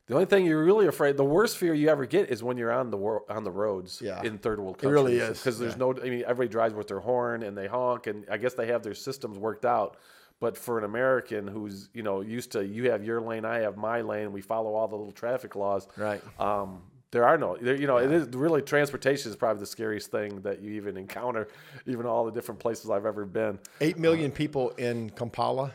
[0.06, 2.72] the only thing you're really afraid, the worst fear you ever get is when you're
[2.72, 4.22] on the wor- on the roads yeah.
[4.22, 4.90] in third world countries.
[4.90, 5.94] It really is because there's no.
[5.94, 8.82] I mean, everybody drives with their horn and they honk, and I guess they have
[8.82, 9.96] their systems worked out.
[10.38, 13.76] But for an American who's you know used to, you have your lane, I have
[13.76, 14.32] my lane.
[14.32, 15.88] We follow all the little traffic laws.
[15.96, 16.22] Right.
[16.38, 18.06] Um, there are no, there, you know, yeah.
[18.06, 21.48] it is really transportation is probably the scariest thing that you even encounter,
[21.86, 23.58] even all the different places I've ever been.
[23.80, 25.72] Eight million uh, people in Kampala,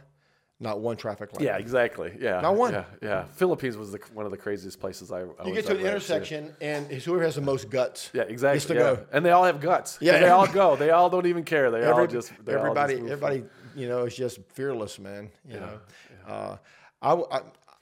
[0.62, 1.44] not one traffic light.
[1.44, 2.16] Yeah, exactly.
[2.20, 2.74] Yeah, not one.
[2.74, 3.24] Yeah, yeah.
[3.26, 5.22] Philippines was the, one of the craziest places I.
[5.22, 8.12] I you get to an intersection, and whoever has the most guts.
[8.14, 8.76] Yeah, exactly.
[8.76, 8.82] Yeah.
[8.82, 9.06] Go.
[9.12, 9.98] And they all have guts.
[10.00, 10.76] Yeah, they all go.
[10.76, 11.72] They all don't even care.
[11.72, 12.32] They Every, all just.
[12.48, 13.44] Everybody, all just everybody,
[13.76, 15.32] you know, is just fearless, man.
[15.46, 15.80] You yeah, know,
[16.28, 16.34] yeah.
[16.34, 16.58] Uh,
[17.02, 17.42] I, I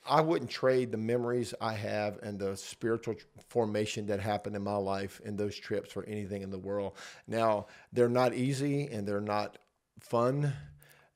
[0.09, 3.15] I wouldn't trade the memories I have and the spiritual
[3.49, 6.93] formation that happened in my life in those trips for anything in the world.
[7.27, 9.57] Now, they're not easy and they're not
[9.99, 10.53] fun.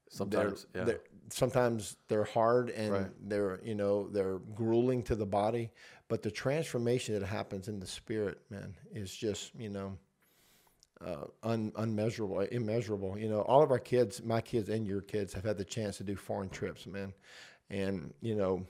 [0.09, 0.85] Sometimes, they're, yeah.
[0.85, 3.07] They're, sometimes they're hard and right.
[3.21, 5.71] they're you know they're grueling to the body,
[6.07, 9.97] but the transformation that happens in the spirit, man, is just you know
[11.05, 13.17] uh, un, unmeasurable, immeasurable.
[13.17, 15.97] You know, all of our kids, my kids and your kids, have had the chance
[15.97, 17.13] to do foreign trips, man,
[17.69, 18.65] and you know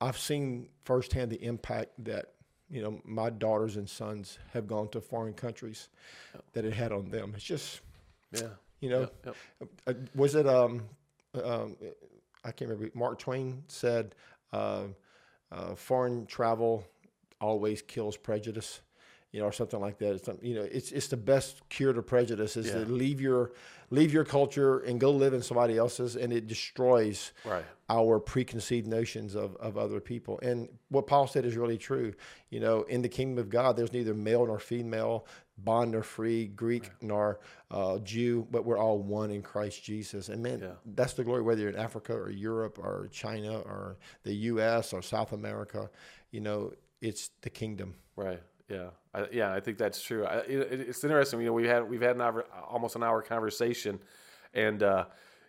[0.00, 2.34] I've seen firsthand the impact that
[2.68, 5.88] you know my daughters and sons have gone to foreign countries
[6.52, 7.32] that it had on them.
[7.34, 7.80] It's just
[8.32, 8.48] yeah,
[8.80, 9.68] you know, yep, yep.
[9.86, 10.82] Uh, was it um,
[11.42, 11.76] um,
[12.44, 12.90] I can't remember.
[12.96, 14.14] Mark Twain said,
[14.52, 14.84] uh,
[15.50, 16.86] uh, "Foreign travel
[17.40, 18.80] always kills prejudice."
[19.34, 20.14] you know, or something like that.
[20.14, 22.74] It's, you know, it's it's the best cure to prejudice is yeah.
[22.74, 23.50] to leave your
[23.90, 27.64] leave your culture and go live in somebody else's, and it destroys right.
[27.88, 30.38] our preconceived notions of, of other people.
[30.40, 32.14] And what Paul said is really true.
[32.50, 35.26] You know, in the kingdom of God, there's neither male nor female,
[35.58, 36.92] bond nor free, Greek right.
[37.02, 37.40] nor
[37.70, 40.28] uh, Jew, but we're all one in Christ Jesus.
[40.28, 40.72] And man, yeah.
[40.94, 41.42] that's the glory.
[41.42, 44.92] Whether you're in Africa or Europe or China or the U.S.
[44.92, 45.90] or South America,
[46.30, 47.94] you know, it's the kingdom.
[48.16, 48.42] Right.
[48.68, 50.24] Yeah, I, yeah, I think that's true.
[50.24, 51.40] I, it, it's interesting.
[51.40, 54.00] You know, we had we've had an hour, almost an hour conversation,
[54.54, 55.04] and uh,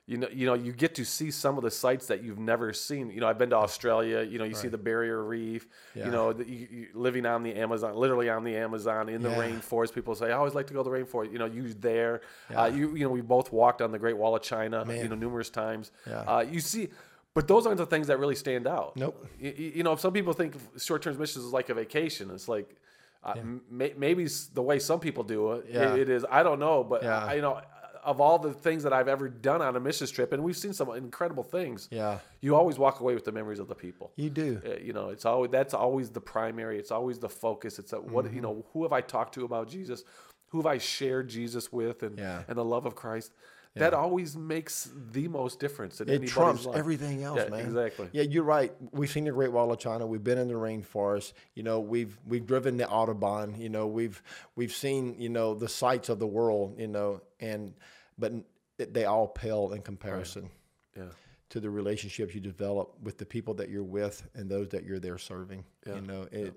[0.08, 2.74] you know, you know, you get to see some of the sites that you've never
[2.74, 3.10] seen.
[3.10, 4.22] You know, I've been to Australia.
[4.22, 4.62] You know, you right.
[4.62, 5.68] see the Barrier Reef.
[5.96, 6.06] Yeah.
[6.06, 9.32] You know, the, you, you, living on the Amazon, literally on the Amazon in the
[9.32, 9.38] yeah.
[9.38, 9.96] rainforest.
[9.96, 12.22] People say, "I always like to go to the rainforest." You know, you there.
[12.52, 12.64] Yeah.
[12.64, 14.86] Uh, you you know, we both walked on the Great Wall of China.
[14.86, 14.98] Man.
[14.98, 15.92] You know, numerous times.
[16.08, 16.20] Yeah.
[16.20, 16.90] Uh, you see.
[17.34, 18.96] But those aren't the things that really stand out.
[18.96, 19.28] Nope.
[19.38, 22.32] You, you know, some people think short-term missions is like a vacation.
[22.32, 22.78] It's like
[23.26, 23.34] uh,
[23.70, 25.96] may, maybe the way some people do it, yeah.
[25.96, 26.24] it is.
[26.30, 27.04] I don't know, but.
[27.04, 27.60] I, you know,
[28.06, 30.74] of all the things that I've ever done on a missions trip, and we've seen
[30.74, 31.88] some incredible things.
[31.92, 34.12] Yeah, you always walk away with the memories of the people.
[34.16, 34.62] You do.
[34.66, 36.78] Uh, you know, it's always that's always the primary.
[36.80, 37.80] It's always the focus.
[37.80, 38.36] It's a, what mm-hmm.
[38.36, 38.66] you know.
[38.74, 40.04] Who have I talked to about Jesus?
[40.50, 42.44] Who have I shared Jesus with, and yeah.
[42.48, 43.34] and the love of Christ?
[43.76, 46.00] That always makes the most difference.
[46.00, 46.78] In it trumps life.
[46.78, 47.66] everything else, yeah, man.
[47.66, 48.10] Exactly.
[48.14, 48.74] Yeah, you're right.
[48.92, 50.06] We've seen the Great Wall of China.
[50.08, 51.34] We've been in the rainforest.
[51.56, 53.60] You know, we've we've driven the autobahn.
[53.60, 54.22] You know, we've
[54.56, 56.80] we've seen you know the sights of the world.
[56.80, 57.74] You know, and
[58.18, 58.34] but
[58.78, 60.44] they all pale in comparison.
[60.44, 61.06] Right.
[61.06, 61.12] Yeah.
[61.50, 65.00] To the relationships you develop with the people that you're with and those that you're
[65.00, 65.64] there serving.
[65.86, 65.96] Yeah.
[65.96, 66.54] You know, it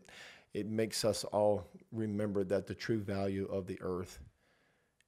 [0.54, 0.60] yeah.
[0.60, 4.20] it makes us all remember that the true value of the earth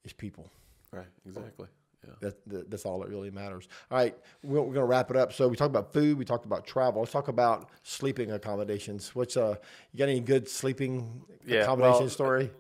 [0.05, 0.51] is people.
[0.93, 1.07] Right.
[1.25, 1.69] Exactly.
[2.07, 2.15] Yeah.
[2.21, 3.69] That, that, that's all that really matters.
[3.91, 5.33] All right, we're, we're going to wrap it up.
[5.33, 7.01] So we talked about food, we talked about travel.
[7.03, 9.15] Let's talk about sleeping accommodations.
[9.15, 9.57] What's uh,
[9.93, 12.51] you got any good sleeping yeah, accommodation well, story?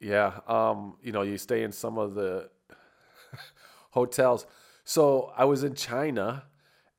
[0.00, 2.48] Yeah, um, you know, you stay in some of the
[3.90, 4.46] hotels.
[4.84, 6.44] So I was in China,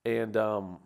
[0.05, 0.79] and um,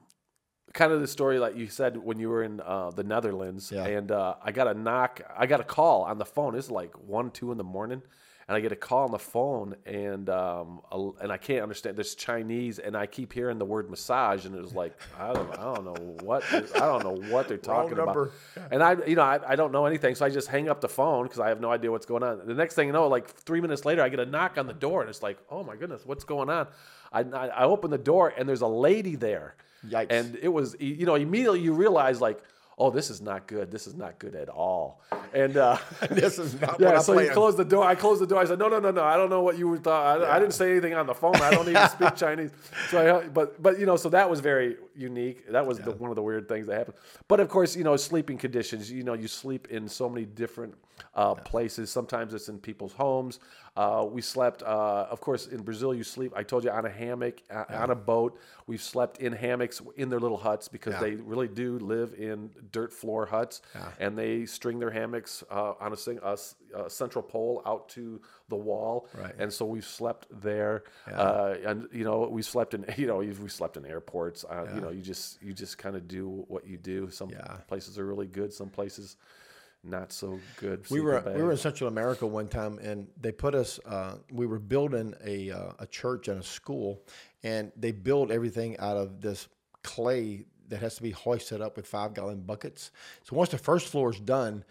[0.73, 3.85] kind of the story like you said when you were in uh, the Netherlands, yeah.
[3.85, 6.55] and uh, I got a knock, I got a call on the phone.
[6.55, 8.01] It's like one, two in the morning
[8.49, 10.81] and I get a call on the phone, and um,
[11.21, 11.95] and I can't understand.
[11.95, 15.59] There's Chinese, and I keep hearing the word massage, and it was like I don't,
[15.59, 18.31] I don't know what I don't know what they're talking about.
[18.71, 20.89] And I, you know, I, I don't know anything, so I just hang up the
[20.89, 22.41] phone because I have no idea what's going on.
[22.43, 24.73] The next thing you know, like three minutes later, I get a knock on the
[24.73, 26.67] door, and it's like, oh my goodness, what's going on?
[27.13, 30.07] I, I, I open the door, and there's a lady there, Yikes.
[30.09, 32.39] and it was, you know, immediately you realize like
[32.79, 33.69] oh, this is not good.
[33.69, 35.01] This is not good at all.
[35.33, 35.77] And uh,
[36.09, 37.83] this is not yeah, so you closed the door.
[37.83, 38.39] I closed the door.
[38.39, 39.03] I said, no, no, no, no.
[39.03, 40.21] I don't know what you thought.
[40.23, 41.35] I, I didn't say anything on the phone.
[41.35, 42.51] I don't even speak Chinese.
[42.89, 45.51] So, I, but but you know, so that was very unique.
[45.51, 46.97] That was the, one of the weird things that happened.
[47.27, 48.89] But of course, you know, sleeping conditions.
[48.91, 50.75] You know, you sleep in so many different
[51.15, 51.91] uh, places.
[51.91, 53.39] Sometimes it's in people's homes.
[53.77, 55.93] Uh, we slept, uh, of course, in Brazil.
[55.93, 56.33] You sleep.
[56.35, 58.37] I told you on a hammock, uh, on a boat.
[58.67, 60.99] We've slept in hammocks in their little huts because Yeah.
[60.99, 63.61] they really do live in dirt floor huts,
[63.99, 66.37] and they string their hammocks uh, on a, sing, a,
[66.89, 69.07] central pole out to the wall.
[69.17, 69.33] Right.
[69.39, 73.49] And so we've slept there, uh, and you know we slept in you know we
[73.49, 74.43] slept in airports.
[74.43, 77.09] Uh, You know you just you just kind of do what you do.
[77.09, 77.57] Some Yeah.
[77.67, 78.51] places are really good.
[78.51, 79.15] Some places
[79.83, 80.85] not so good.
[80.89, 81.57] we were we were in.
[81.57, 83.79] Central America one time, and they put us.
[83.85, 87.01] Uh, we were building a uh, a church and a school,
[87.43, 89.47] and they build everything out of this
[89.83, 92.91] clay that has to be hoisted up with five gallon buckets.
[93.23, 94.63] So once the first floor is done,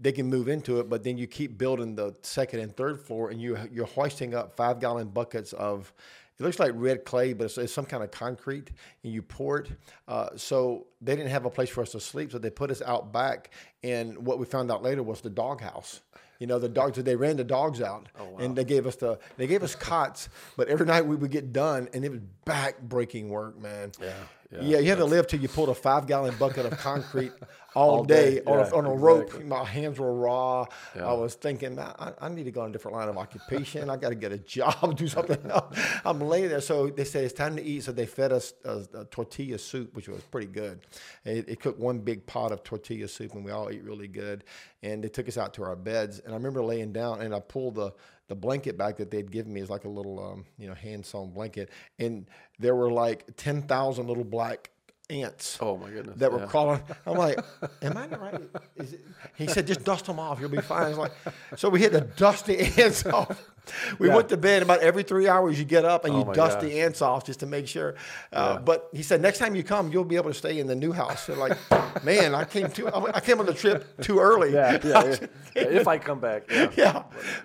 [0.00, 3.30] they can move into it, but then you keep building the second and third floor,
[3.30, 5.92] and you you're hoisting up five gallon buckets of.
[6.40, 8.70] It looks like red clay, but it's, it's some kind of concrete,
[9.04, 9.72] and you pour it.
[10.08, 12.80] Uh, so they didn't have a place for us to sleep, so they put us
[12.80, 13.50] out back.
[13.82, 16.00] And what we found out later was the doghouse.
[16.38, 19.46] You know, the dogs they ran the dogs out, and they gave us the they
[19.46, 20.30] gave us cots.
[20.56, 23.92] But every night we would get done, and it was back breaking work, man.
[24.00, 24.14] Yeah,
[24.50, 24.60] yeah.
[24.62, 24.78] yeah.
[24.78, 27.32] You had to live till you pulled a five gallon bucket of concrete
[27.74, 29.26] all, All day, day, on, yeah, a, on a rope.
[29.26, 29.44] exactly.
[29.44, 30.66] My hands were raw.
[30.96, 33.88] I was thinking, I, I need to go on a different line of occupation.
[33.88, 35.78] I got to get a job, do something else.
[36.04, 36.60] I'm laying there.
[36.60, 37.84] So they said it's time to eat.
[37.84, 40.80] So they fed us a, a tortilla soup, which was pretty good.
[41.24, 44.44] It, it cooked one big pot of tortilla soup, and we all ate really good.
[44.82, 46.18] And they took us out to our beds.
[46.20, 47.92] And I remember laying down, and I pulled the
[48.30, 51.04] the blanket back that they'd given me is like a little, um, you know, hand
[51.04, 51.68] sewn blanket,
[51.98, 52.26] and
[52.60, 54.70] there were like ten thousand little black
[55.10, 56.16] ants Oh my goodness.
[56.18, 56.46] that were yeah.
[56.46, 56.80] crawling.
[57.06, 57.38] I'm like,
[57.82, 58.40] am I right?
[58.76, 59.00] Is it?
[59.36, 60.40] He said, just dust them off.
[60.40, 60.84] You'll be fine.
[60.84, 61.12] I was like,
[61.56, 63.50] so we had to dust the ants off.
[63.98, 64.16] We Yeah.
[64.16, 65.58] went to bed about every three hours.
[65.58, 66.62] You get up and you Oh my dust gosh.
[66.70, 67.94] the ants off just to make sure.
[68.32, 70.74] Uh, But he said, next time you come, you'll be able to stay in the
[70.74, 71.24] new house.
[71.26, 71.56] So like,
[72.04, 72.88] man, I came too.
[72.88, 74.52] I came on the trip too early.
[74.52, 75.16] Yeah, yeah, yeah.
[75.54, 77.02] Yeah, If I come back, yeah, yeah.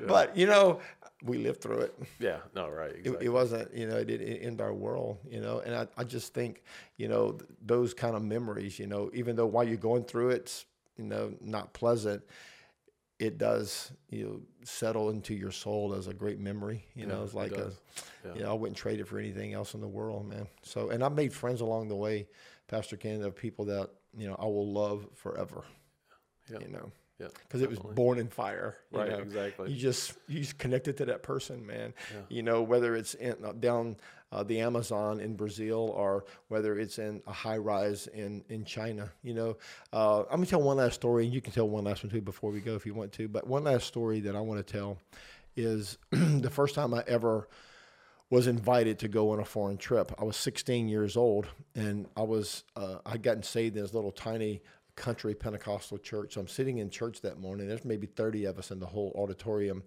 [0.07, 0.80] But you know,
[1.26, 2.38] we lived through it yeah.
[2.55, 2.91] No, right.
[2.91, 3.26] it, Exactly.
[3.26, 6.34] it wasn't you know it didn't end our world you know and I, I just
[6.34, 6.63] think
[6.97, 10.30] you know th- those kind of memories you know even though while you're going through
[10.30, 10.65] it, it's
[10.97, 12.23] you know not pleasant
[13.19, 17.23] it does you know settle into your soul as a great memory you know Yeah,
[17.23, 17.80] it's it like a, does.
[18.36, 21.03] you know I wouldn't trade it for anything else in the world man so and
[21.03, 22.28] I made friends along the way
[22.67, 25.63] Pastor Ken of people that you know I will love forever
[26.51, 26.59] Yeah.
[26.59, 27.28] you know yeah.
[27.43, 28.76] because it was born in fire.
[28.91, 29.20] Right, know.
[29.20, 29.72] exactly.
[29.72, 31.93] You just you just connected to that person, man.
[32.30, 33.97] You know whether it's in, uh, down
[34.32, 39.11] uh, the Amazon in Brazil or whether it's in a high rise in in China.
[39.24, 39.57] You know,
[39.93, 42.22] uh, I'm gonna tell one last story, and you can tell one last one too
[42.22, 43.28] before we go if you want to.
[43.28, 44.97] But one last story that I want to tell
[45.55, 47.47] is the first time I ever
[48.30, 50.11] was invited to go on a foreign trip.
[50.20, 54.11] I was 16 years old, and I was uh, I'd gotten saved in this little
[54.11, 54.61] tiny
[54.96, 56.34] country Pentecostal church.
[56.34, 57.68] So I'm sitting in church that morning.
[57.68, 59.84] There's maybe 30 of us in the whole auditorium,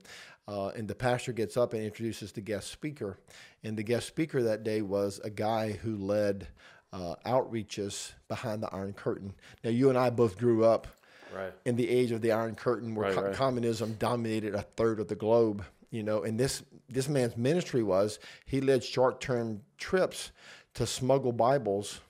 [0.46, 3.18] uh, and the pastor gets up and introduces the guest speaker.
[3.62, 6.46] And the guest speaker that day was a guy who led
[6.92, 9.34] uh, outreaches behind the Iron Curtain.
[9.64, 10.86] Now you and I both grew up
[11.34, 11.52] Right.
[11.66, 13.34] in the age of the Iron Curtain, where Right, co- right.
[13.34, 15.62] communism dominated a third of the globe.
[15.90, 20.30] You know, and this this man's ministry was he led short term trips
[20.74, 22.00] to smuggle Bibles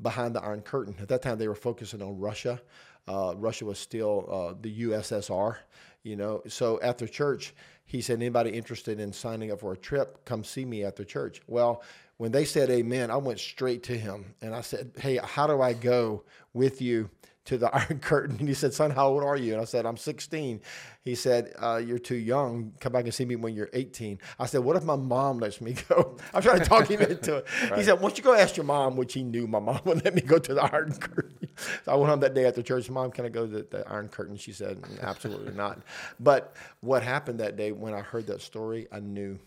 [0.00, 0.94] behind the Iron Curtain.
[1.00, 2.60] At that time, they were focusing on Russia.
[3.06, 5.56] Uh, Russia was still uh, the USSR.
[6.02, 10.24] You know, so after church, he said, "Anybody interested in signing up for a trip?
[10.24, 11.82] Come see me after church." Well,
[12.16, 15.60] when they said Amen, I went straight to him and I said, "Hey, how do
[15.60, 17.10] I go with you?"
[17.44, 18.36] To the Iron Curtain.
[18.38, 19.52] And he said, Son, how old are you?
[19.52, 20.60] And I said, I'm 16.
[21.04, 22.72] He said, uh, You're too young.
[22.80, 24.18] Come back and see me when you're 18.
[24.38, 26.16] I said, What if my mom lets me go?
[26.32, 27.46] I'm trying to talk him into it.
[27.74, 30.04] He said, Why don't you go ask your mom, which he knew my mom would
[30.04, 31.48] let me go to the Iron Curtain.
[31.84, 32.88] So I went home that day after church.
[32.88, 34.36] Mom, can I go to the Iron Curtain?
[34.36, 35.80] She said, Absolutely not.
[36.20, 39.38] But what happened that day when I heard that story, I knew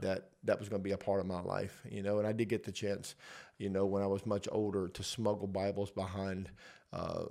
[0.00, 2.18] that that was going to be a part of my life, you know.
[2.18, 3.14] And I did get the chance,
[3.58, 6.50] you know, when I was much older, to smuggle Bibles behind
[6.92, 7.24] uh,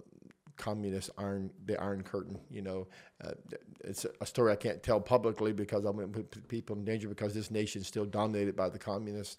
[0.57, 2.39] communist iron, the Iron Curtain.
[2.49, 2.87] You know,
[3.23, 3.31] uh,
[3.83, 7.07] it's a story I can't tell publicly because I'm going to put people in danger
[7.07, 9.37] because this nation is still dominated by the communists.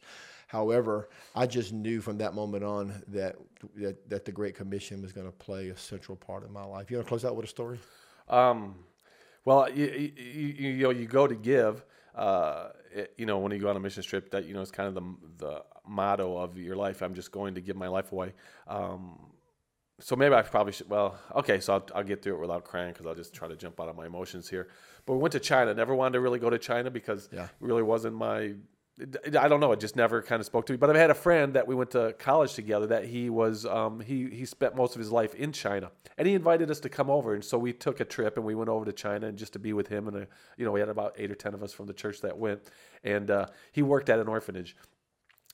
[0.49, 3.37] However, I just knew from that moment on that
[3.77, 6.91] that, that the Great Commission was going to play a central part of my life.
[6.91, 7.81] You want to close out with a story?
[8.29, 8.77] Um,
[9.45, 9.87] well, you,
[10.17, 11.85] you, you know, you go to give.
[12.17, 14.71] Uh, it- you know, when you go on a mission trip, that you know, it's
[14.71, 17.03] kind of the the motto of your life.
[17.03, 18.33] I'm just going to give my life away.
[18.67, 19.33] Um,
[20.01, 20.89] so maybe I probably should.
[20.91, 23.57] Well, okay, so I'll, I'll get through it without crying because I'll just try to
[23.57, 24.69] jump out of my emotions here.
[25.07, 25.73] But we went to China.
[25.75, 27.45] Never wanted to really go to China because Yeah.
[27.45, 28.55] it really wasn't my.
[28.99, 29.73] I don't know.
[29.73, 30.79] It just never kind of spoke to me.
[30.79, 32.87] But I've had a friend that we went to college together.
[32.87, 36.35] That he was um, he he spent most of his life in China, and he
[36.35, 37.35] invited us to come over.
[37.35, 39.59] And so we took a trip and we went over to China and just to
[39.59, 40.09] be with him.
[40.09, 40.27] And uh
[40.57, 42.63] you know we had about eight or ten of us from the church that went.
[43.05, 44.77] And uh, he worked at an orphanage.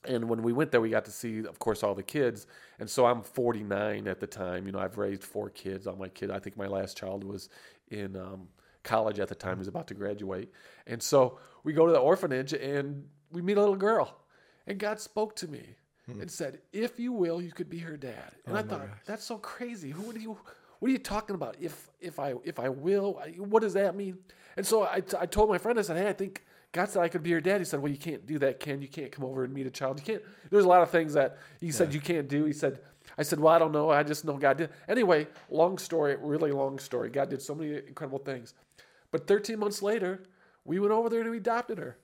[0.05, 2.47] And when we went there, we got to see, of course, all the kids.
[2.81, 4.67] And so I'm 49 at the time.
[4.67, 5.87] You know, I've raised four kids.
[5.87, 7.49] All my kid, I think my last child was
[7.91, 8.49] in um,
[8.83, 9.57] college at the time.
[9.57, 10.51] He was about to graduate.
[10.89, 14.17] And so we go to the orphanage and we meet a little girl.
[14.67, 15.77] And God spoke to me
[16.07, 16.21] hmm.
[16.21, 19.25] and said, "If you will, you could be her dad." And oh I thought, that's
[19.25, 19.91] so crazy.
[19.91, 20.37] Who would you?
[20.79, 21.57] What are you talking about?
[21.61, 24.19] If if I if I will, what does that mean?
[24.57, 27.09] And so I, I told my friend, I said, "Hey, I think." God said I
[27.09, 27.61] could be your dad.
[27.61, 28.81] He said, "Well, you can't do that, Ken.
[28.81, 29.99] You can't come over and meet a child.
[29.99, 32.47] You can't." There's a lot of things that he said you can't do.
[32.47, 32.81] He said,
[33.19, 33.91] "I said, well, I don't know.
[33.91, 37.11] I just know God did." Anyway, long story, really long story.
[37.11, 38.55] God did so many incredible things.
[39.11, 40.23] But 13 months later,
[40.65, 41.99] we went over there and we adopted her,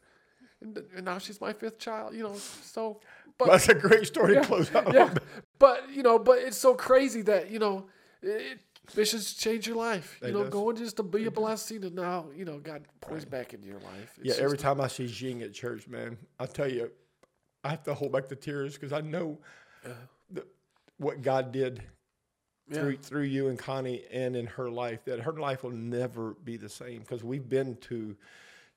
[0.63, 2.15] and, and now she's my fifth child.
[2.15, 3.01] You know, so.
[3.39, 4.93] But That's a great story to close out.
[4.93, 5.15] yeah,
[5.61, 7.87] but you know, but it's so crazy that you know,
[8.21, 8.59] it,
[8.97, 10.19] missions change your life.
[10.25, 10.53] You know, does.
[10.53, 13.79] going just to be a blessing, and now you know God pours back into your
[13.79, 14.15] life.
[14.17, 16.91] It's Yeah, just- every time I see Jing at church, man, I tell you,
[17.63, 19.39] I have to hold back the tears because I know
[20.33, 20.45] the,
[20.97, 21.81] what God did
[22.69, 22.81] Yeah.
[22.81, 25.05] through through you and Connie and in her life.
[25.05, 28.17] That her life will never be the same because we've been to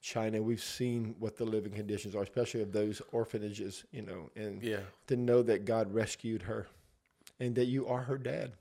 [0.01, 4.61] China, we've seen what the living conditions are, especially of those orphanages, you know, and
[4.63, 4.81] Yeah.
[5.07, 6.67] to know that God rescued her
[7.39, 8.53] and that you are her dad.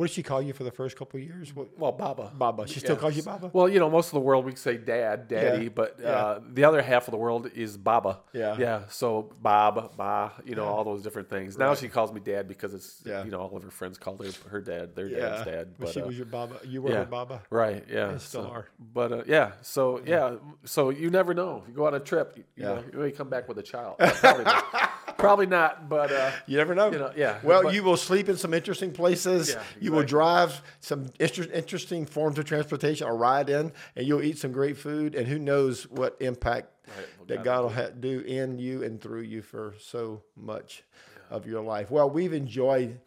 [0.00, 1.54] What did she call you for the first couple of years?
[1.54, 2.32] What, Well, Baba.
[2.34, 2.66] Baba.
[2.66, 3.00] She still Yeah.
[3.02, 3.50] calls you Baba.
[3.52, 5.68] Well, you know, most of the world we say dad, daddy, Yeah.
[5.68, 6.08] but Yeah.
[6.08, 8.20] uh, the other half of the world is Baba.
[8.32, 8.56] Yeah.
[8.58, 8.80] Yeah.
[8.88, 11.58] So Bob, Ba, you know, all those different things.
[11.58, 11.78] Now Right.
[11.78, 14.62] she calls me dad because it's, you know, all of her friends called her her
[14.62, 15.74] dad, their dad's dad.
[15.78, 16.54] But But, she uh, was your Baba.
[16.64, 17.42] You were her Baba.
[17.50, 17.84] Right.
[17.86, 18.16] Yeah.
[18.16, 18.68] Still so- are.
[18.78, 19.52] But uh, yeah.
[19.60, 20.36] So yeah.
[20.64, 21.62] So you never know.
[21.68, 22.38] You go on a trip.
[22.56, 23.96] You, know, you may come back with a child.
[23.98, 24.64] Probably not.
[25.18, 25.90] Probably not.
[25.90, 26.90] But uh, You never know.
[26.90, 29.50] You know, yeah, Well, but- you will sleep in some interesting places.
[29.50, 29.60] Yeah,
[29.90, 34.38] You will drive some inter- interesting forms of transportation or ride in, and you'll eat
[34.38, 35.14] some great food.
[35.14, 39.00] And who knows what impact Right, well, that God will ha- do in you and
[39.00, 40.82] through you for so much
[41.30, 41.90] of your life.
[41.90, 43.00] Well, we've enjoyed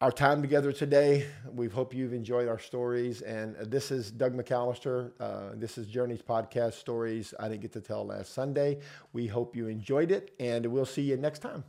[0.00, 1.26] our time together today.
[1.52, 3.22] We hope you've enjoyed our stories.
[3.22, 5.12] And uh, this is Doug McAllister.
[5.18, 8.78] Uh, this is Journeys Podcast Stories I didn't get to tell last Sunday.
[9.12, 11.64] We hope you enjoyed it, and we'll see you next time.